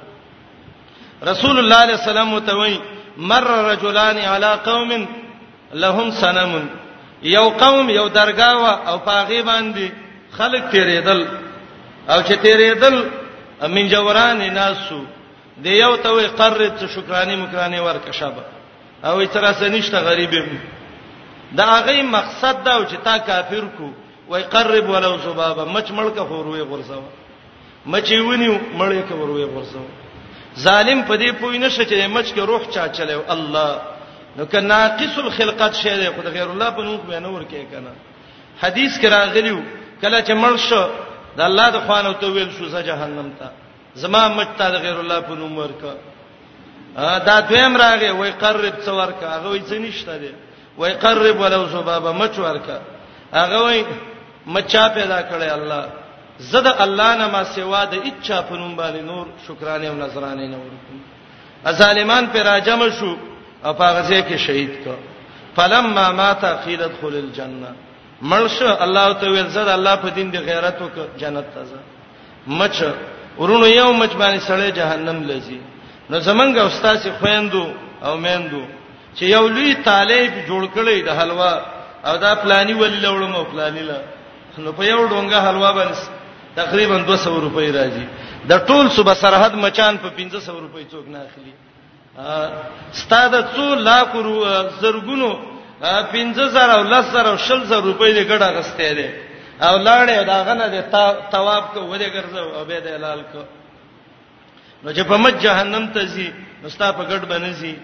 [1.27, 2.79] رسول الله علیه السلام ته وای
[3.16, 3.41] مر
[3.71, 5.07] رجلان علی قوم
[5.75, 6.69] لهم سنم
[7.23, 9.89] یو قوم یو درگاه او پاغي باندې
[10.33, 11.27] خلق تیرېدل
[12.11, 13.05] او چې تیرېدل
[13.66, 15.01] من جوران ناسو
[15.62, 18.43] د یو ته وی قرت شکرانی مکرانی ورک شبه
[19.05, 20.47] او تراسه نشته غریبم
[21.57, 23.91] دا هغه مقصد دا چې تا کافر کو
[24.29, 27.03] وای قرب ولو سبابه مچ ملک خوروي غرزو
[27.87, 29.81] مچ ونیو ملک خوروي غرزو
[30.67, 33.81] ظالم په دې پوی نشه چې مچ کې روح چا چلو الله
[34.37, 37.93] نو که ناقص الخلقت شی دی خدای غیر الله په نوم به نور کې کنه
[38.63, 39.61] حدیث کې راغلیو
[40.03, 40.83] کله چې مړ شو
[41.37, 43.51] د الله د خوانو ته ویل شو زه جهنم ته
[44.03, 45.93] زما مچ ته غیر الله په نوم ورکا
[47.27, 50.35] دا دویم راغی وای قرب څور کا هغه وای څنشته دی
[50.79, 52.81] وای قرب ولو سبابه مچ ورکا
[53.33, 53.85] هغه وای
[54.57, 55.89] مچا پیدا کړي الله
[56.51, 60.59] زه د الله نه ما سوا د اچا پنوم باندې نور شکرانه او نظرانه نه
[60.64, 61.01] ورکوم
[61.70, 63.12] ازالمان پر راجم شو
[63.64, 64.95] او پاغزه کې شهید کو
[65.57, 67.70] فلما مات قيل ادخل الجنه
[68.30, 71.78] مرشه الله ته ویل زه د الله په دین دی غیرت وک جنت ته ځه
[72.59, 72.76] مچ
[73.39, 75.61] ورونو یو مچ باندې سړی جهنم لذي
[76.11, 77.64] نو زمنګ استاد سي خويندو
[78.05, 78.64] او مېندو
[79.16, 81.53] چې یو لوی طالب جوړ کړی د حلوا
[82.07, 84.01] او دا پلاني ولولم او پلاني لا
[84.64, 85.95] نو په یو ډونګه حلوا باندې
[86.57, 88.07] تقریبا 200 روپۍ راځي
[88.51, 91.53] د ټول صبح سرحد مچان په 1500 روپۍ څوک نه اخلي
[93.03, 94.17] ستاد څو لاکھ
[94.81, 95.29] زرګونو
[96.13, 99.09] 15000 او 10000 او 10000 روپۍ دې ګډه غسته دي
[99.67, 100.81] او لاړې دا غنه دې
[101.33, 103.43] ثواب کو ودې ګرځو او به دې حلال کو
[104.85, 106.31] نو چې په مت جهنم ته زی
[106.63, 107.77] مستا په ګډ بنزي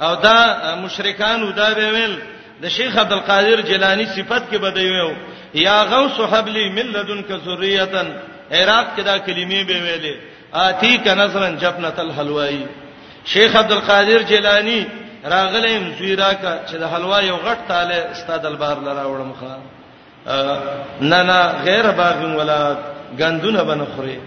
[0.00, 0.38] او دا
[0.84, 2.16] مشرکان ودا به ویل
[2.62, 5.16] د شیخ عبد القادر جیلانی صفت کې بدوي
[5.64, 7.94] یا غوث حبلی ملذن ک ذریه
[8.58, 10.14] عراق کې دا کلمې به ویلې
[10.54, 12.64] آتی ک نظرن جبنت الحلوائی
[13.32, 14.80] شیخ عبد القادر جیلانی
[15.30, 19.60] راغلم زیرا کا چې د حلوا یو غټ تاله استاد البار لرا وړم خان
[21.10, 22.58] نه نه غیر باغ ولا
[23.18, 24.20] غندونه بنخوري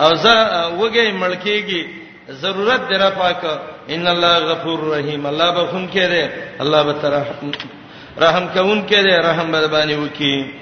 [0.00, 0.36] او زه
[0.78, 1.86] وګي ملکیږي
[2.30, 3.44] ضرورت درا پاک
[3.94, 6.28] ان الله غفور رحیم الله بخون کړي
[6.60, 7.52] الله به رحم
[8.24, 10.59] رحم کوون کړي رحم باندې وکي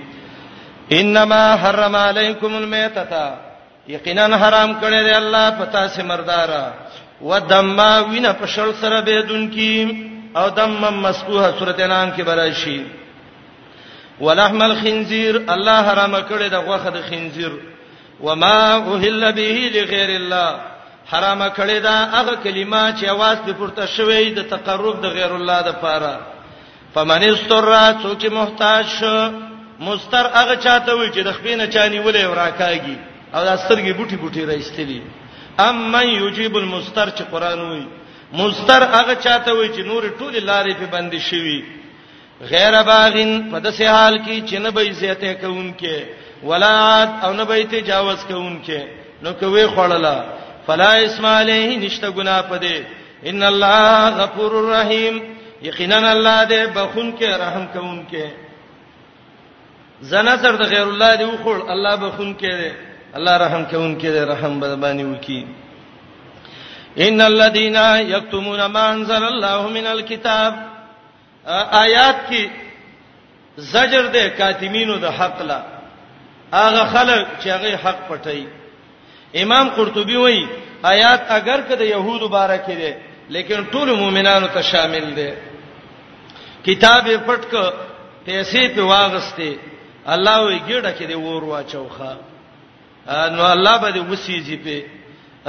[0.97, 3.12] انما حرم علیکم المیتۃ
[3.91, 6.68] یقینا حرام کړی دی الله پتا سي مردارا
[7.22, 7.80] ودم
[8.11, 9.86] وینا پشل سره بدون کی
[10.39, 10.70] او دم
[11.05, 12.82] مسقوه سورته انام کې براشي
[14.20, 17.53] ولحم الخنزير الله حرام کړی د غوخه د خنزير
[18.20, 20.49] وما اوهل به لغیر الله
[21.12, 25.61] حرام کړی دا هغه کلمه چې आवाज په پورته شوی د تقرب د غیر الله
[25.68, 26.16] د پاره
[26.97, 29.16] فمن استرا څوک محتاج شو
[29.87, 32.97] مستر هغه چاته وي چې د خپینه چانی ولې وراکاږي
[33.35, 35.01] او د سترګې بوټي بوټي راځتلی
[35.66, 37.85] ام من یجیب المستر چې قران وي
[38.41, 41.59] مستر هغه چاته وي چې نور ټول لارې په بندي شوي
[42.53, 45.97] غیر باغین په دسه حال کې چې نه به زیاته کوونکې
[46.49, 48.81] ولات او نه به تجاوز کوونکې
[49.22, 50.16] نو کوي خړلا
[50.66, 52.76] فلا اسم علیه نشته ګنا پدې
[53.31, 55.16] ان الله غفور رحیم
[55.68, 58.26] یقینا الله دې بخون کې رحم کوونکې
[60.11, 62.72] زنا سر د غیر الله دی وخړ الله بخون کړي
[63.18, 65.46] الله رحم کوون کړي رحم باندې وکي
[67.07, 67.76] ان الذين
[68.14, 70.53] يكتمون ما انزل الله من الكتاب
[71.84, 72.49] آیات کې
[73.74, 75.61] زجر ده کاتمینو د حق لا
[76.53, 78.44] هغه خلک چې هغه حق پټي
[79.42, 80.46] امام قرطبي وایي
[80.92, 82.94] آیات اگر کده يهود باره کړي
[83.34, 85.34] لیکن ټول مؤمنانو ته شامل ده
[86.70, 87.72] کتاب پټک
[88.26, 89.51] پیسې په واغسته
[90.15, 92.17] الله وی ګډه کې دی ور واچوخه
[93.37, 94.87] نو الله به دې وسیږي په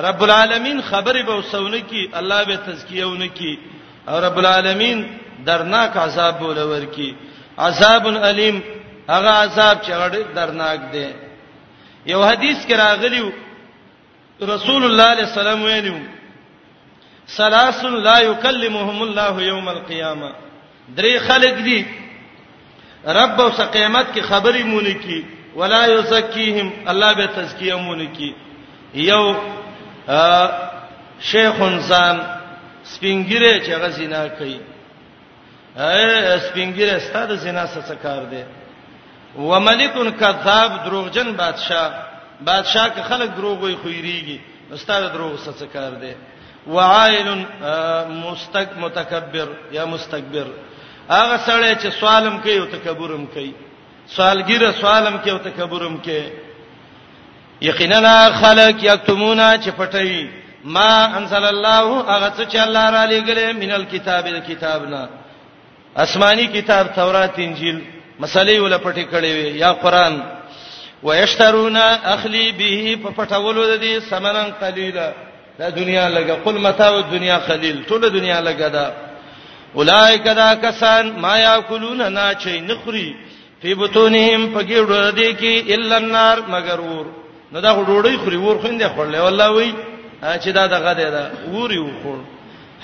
[0.01, 3.59] رب العالمین خبرې به وسونه کی الله به تزکیهونه کی
[4.07, 5.07] او رب العالمین
[5.45, 7.15] درناک عذاب بولور کی
[7.57, 8.61] عذاب الیم
[9.09, 11.07] هغه عذاب چې غړ درناک دی
[12.05, 13.31] یو حدیث کې راغلی
[14.41, 15.99] رسول الله صلی الله علیه وسلم ویلو
[17.27, 20.31] ثلاث لا يكلمهم الله يوم القيامه
[20.97, 22.08] درې خلک دي
[23.07, 25.21] رب اوس قیامت کې خبرې مونږ کی
[25.55, 28.33] ولا یزکیهم الله به تزکیه مونږ کی
[28.93, 29.23] یو
[31.31, 32.19] شیخ انسان
[32.93, 34.59] سپینګیره چې هغه زنا کوي
[35.77, 38.43] اے سپینګیره ستاسو زنا څه کار دی
[39.37, 41.91] و ملکن کذاب دروغجن بادشاه
[42.45, 44.39] بادشاه که خلک دروغ وي خویریږي
[44.73, 46.13] استاد دروغ څه کار دی
[46.67, 47.45] وعائل
[48.09, 50.47] مستك متکبر یا مستكبر
[51.17, 53.51] هغه سړی چې سوالم کوي او تکبرم کوي
[54.15, 56.31] سوالګیره سوالم کوي او تکبرم کوي
[57.67, 60.27] یقینا خلق یکتمونا چې پټوي
[60.63, 65.07] ما انزل الله هغه څه چې الله را لېګلې مینل کتاب د کتابنا
[66.03, 67.81] آسماني کتاب تورات انجیل
[68.19, 70.21] مسلې ول پټې کړې وي یا قران
[71.03, 71.75] ويشترون
[72.15, 75.11] اخلي به په پټولو د دې سمنن قليلا
[75.59, 79.08] دا دنیا لګه قل متاع الدنيا قليل ټول دنیا لګه ده
[79.75, 83.13] اولایک دا کسان ما یاکلون نا چي نخري
[83.61, 87.05] فی بطونهم پګېړو دې کې الا النار مگر ور
[87.53, 89.73] نو دا ډوډۍ خوري ور خويندې خورلې والله وی
[90.21, 92.19] چې دا دغه دی دا ور یو خور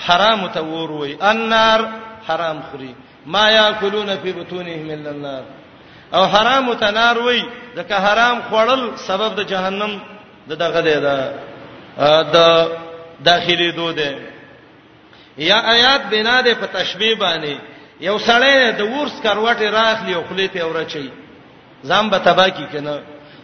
[0.06, 1.80] حرام ته ور وی النار
[2.28, 2.92] حرام خوري
[3.26, 5.42] ما یاکلون فی بطونهم الا النار
[6.14, 7.42] او حرام ته نار وی
[7.76, 9.98] دغه حرام خوړل سبب د جهنم
[10.48, 11.18] د دغه دی دا
[12.34, 12.36] د
[13.30, 14.10] داخلي دوده
[15.38, 17.56] یا آیات بنا ده په تشبیه باندې
[18.00, 21.10] یو سړی د ورس کروټه راخلی او خلی ته اورچي
[21.84, 22.98] ځم به تبا کی کنه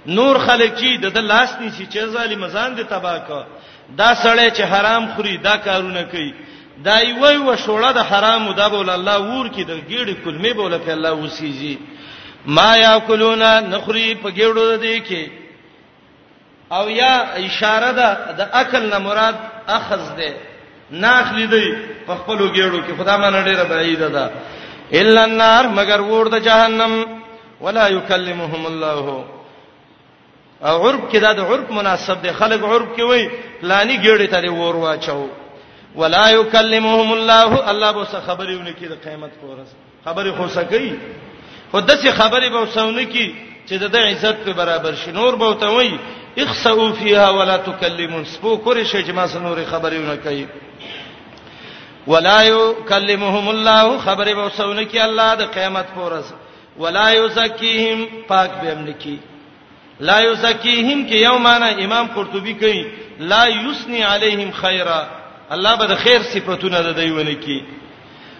[0.07, 3.47] نور خلک چې د لاس نشي چې ظالم ځان دي تبا کا
[3.99, 6.34] دا سړی چې حرام خوري دا کارونه کوي
[6.84, 10.78] دا یوې و شوړه د حرامو دا بول الله ور کې د ګېړې کلمې بوله
[10.78, 11.78] په الله وسیږي
[12.47, 15.30] ما یاکلونا نخری په ګېړو د دې کې
[16.72, 19.34] او یا اشاره ده د عقل نه مراد
[19.68, 20.32] اخذ ده
[20.93, 21.66] ناخلی دی
[22.07, 24.24] په خپل ګېړو کې خدا باندې ډیره بعیده ده
[25.01, 27.07] الا النار مگر ور د جهنم
[27.61, 29.24] ولا يكلمهم الله
[30.64, 33.28] او عرب کې دا د عرب مناسب دی خلک عرب کې وای
[33.68, 35.28] لانی ګېړې ته ور واچو
[36.01, 39.68] ولا يكلمهم الله الله به څه خبرې ونه کړي د قیامت پورس
[40.07, 40.93] خبرې خو سکی
[41.70, 43.34] خو دسي خبرې به وسونه کی
[43.68, 45.99] چې د عزت په برابر شي نور به وتوي
[46.38, 50.47] اخسؤوا فيها ولا تكلمون سپو کور شي چې ما سره نور خبرې ونه کوي
[52.07, 56.24] ولا یکلمهم الله خبر به وسونه کی الله د قیامت پورز
[56.78, 59.20] ولا یزکیهم پاک به امنکی
[60.00, 62.86] لا یزکیهم کی یوم انا امام قرطبی کوي
[63.20, 65.07] لا یسنی علیهم خیرا
[65.50, 67.62] الله به د خیر صفاتونه د دیونه کی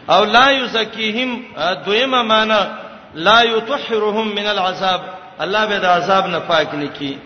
[0.09, 1.31] او لا یزکیهم
[1.87, 2.61] دویمه معنا
[3.15, 5.01] لا یطهرهم من العذاب
[5.41, 7.19] الله به د عذاب نه پاک نکی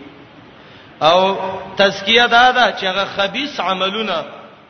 [1.01, 1.35] او
[1.77, 4.23] تزکیه دادا چې هغه خبيث عملونه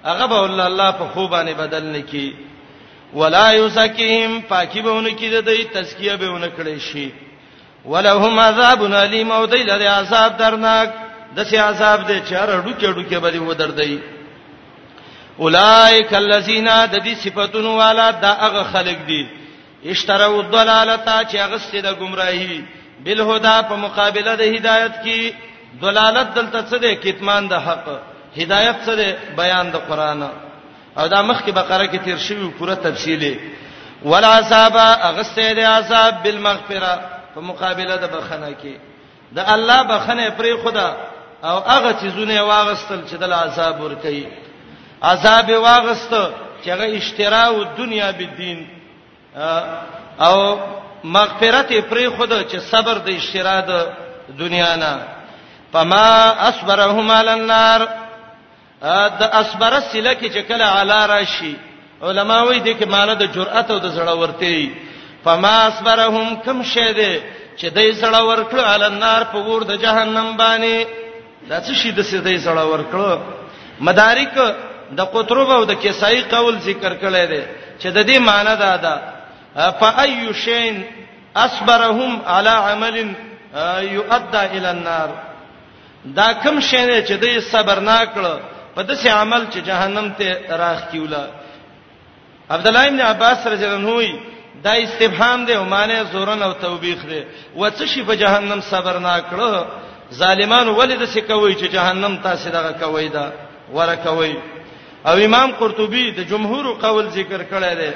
[0.06, 2.36] هغه به الله الله په خوبانه بدل نکي
[3.14, 7.12] ولا یزکیهم پاکی بهونه کې د دې تزکیه بهونه کړی شي
[7.86, 10.90] ولهم عذاب الیم او دې لري عذاب درناک
[11.36, 13.98] د سي عذاب دې چار ډوکې ډوکې به و دردې
[15.40, 19.28] اولائک الذین د دې صفاتونو والا دا هغه خلق دي
[19.86, 22.64] اشتروا الضلالتا چې هغه ستې د گمراهی
[23.06, 25.34] بالهدى په مقابله د هدایت کې
[25.82, 27.88] ضلالت دلته څه ده کتمان د حق
[28.42, 29.08] هدایت سره
[29.42, 30.22] بیان د قران
[30.98, 33.34] او دا مخکې بقره کې تیر شوی پوره تفصیلی
[34.06, 34.76] ولا عذاب
[35.10, 36.94] اغسته د عذاب بالمغفره
[37.36, 38.74] په مقابله د بخنه کې
[39.36, 40.90] د الله بخنه پرې خدا
[41.44, 44.26] او هغه چیزونه واغستل چې د عذاب ور کوي
[45.04, 46.12] عذاب واغست
[46.62, 48.60] چې هغه اشتراء او دنیا به دین
[50.26, 50.36] او
[51.04, 53.74] مغفرت پرې خدا چې صبر د اشتراء د
[54.40, 54.94] دنیا نه
[55.74, 56.08] پما
[56.50, 57.80] اصبرهم علی النار
[59.20, 61.56] د اسبره سله کې چې کله علا راشي
[62.04, 64.62] علما وایي د کې معنی د جرأت او د زړورتۍ
[65.26, 67.14] فما اسبرهم کم شه دې
[67.60, 70.76] چې دای زړور کړو عل النار په ور د جهنم باندې
[71.50, 73.12] دا څه شي د سیدای زړور کړو
[73.82, 74.34] مدارک
[74.92, 77.42] د قطرب او د کیسای قول ذکر کړی دی
[77.82, 78.96] چې د دې معنی دا ده
[79.80, 80.84] فاي شین
[81.36, 82.96] اسبرهم علی عمل
[83.98, 85.10] یؤدى الى النار
[86.18, 88.26] دا کوم شی چې دوی صبر نه کړ
[88.78, 91.24] په داسې عمل چې جهنم ته راخ کیولا
[92.50, 94.20] عبد الله ابن عباس رضی الله عنه
[94.66, 97.22] دا استفهام دی او معنی زورن او توبیخ دی
[97.56, 99.66] و څه شي په جهنم صبر نه کړو
[100.14, 103.32] ظالمان ولې داسې کوي چې جهنم تاسو دغه کوي دا
[103.74, 104.36] ور کوي
[105.06, 107.92] او امام قرطبي د جمهور قول ذکر کړی دی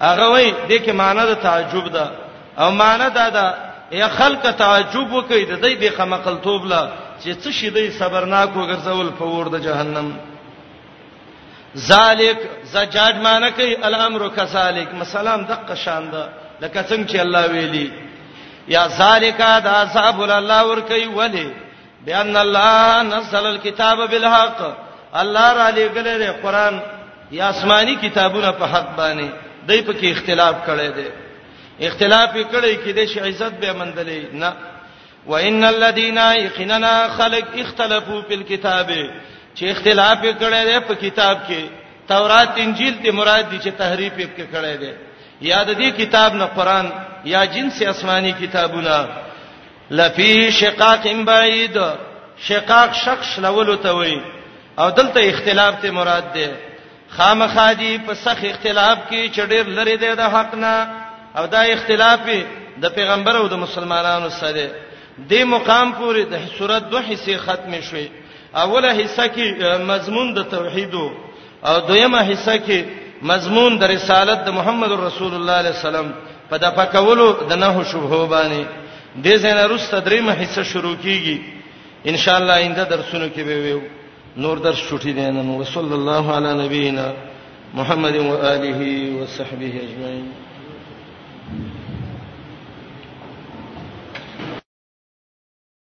[0.00, 2.10] هغه وایي د کې معنی د تعجب ده
[2.58, 3.54] او معنی دا ده
[3.90, 6.90] یا خلق تعجب وکي د دې د خمقلتوب له
[7.22, 10.08] چې څه شي دی صبرناک وګرځول په ور د جهنم
[11.90, 12.40] ذالک
[12.72, 16.22] زجاج معنی کوي الامر کذالک مسالم دقه شان ده
[16.62, 17.90] لکه څنګه چې الله ویلي
[18.74, 19.38] یا ذالک
[19.68, 21.48] دا صاحب الله ور کوي ولی
[22.06, 24.60] بان الله نزل الكتاب بالحق
[25.22, 26.80] الله را لګل دی قران
[27.32, 29.28] یا آسماني کتابونه په حق باندې
[29.68, 31.08] دای په کې اختلاف کړي دي
[31.86, 34.52] اختلاف یې کړي کې د شي عزت به مندلې نه
[35.28, 38.90] وان الذين يقيننا خلق اختلافو په کتاب
[39.56, 41.60] چې اختلاف کړي دی په کتاب کې
[42.08, 44.92] تورات انجیل ته مراد دي چې تحریف یې کړي دی
[45.48, 46.90] یاد دې کتاب نه قران
[47.24, 49.08] یا جنس آسماني کتابونه
[49.90, 51.80] لفي شقاق بعيد
[52.38, 54.20] شقاق شخص لولو ته وي
[54.78, 56.50] او دلته اختلاف ته مراد ده
[57.16, 60.88] خامخادي په سخ اختلاف کې چډیر لری دی د حق نه
[61.36, 62.20] او دا اختلاف
[62.82, 64.85] د پیغمبر او د مسلمانانو سره
[65.18, 68.06] دې مقام پورې د سورۃ دوه حصے ختم شوي
[68.62, 69.46] اوله حصہ کې
[69.90, 70.94] مضمون د توحید
[71.68, 72.78] او دویمه حصہ کې
[73.22, 76.08] مضمون د رسالت د محمد رسول الله صلی الله علیه وسلم
[76.50, 78.62] په دغه کولو د نه شوبه باندې
[79.24, 81.36] دې څنګه رسته دریمه حصہ شروع کیږي
[82.10, 83.80] ان شاء الله آینده درسونو کې به ویو
[84.36, 87.04] نور درس چټی دی نن صلی الله علی نبینا
[87.74, 88.78] محمد و آله
[89.20, 90.26] و صحبه اجمعین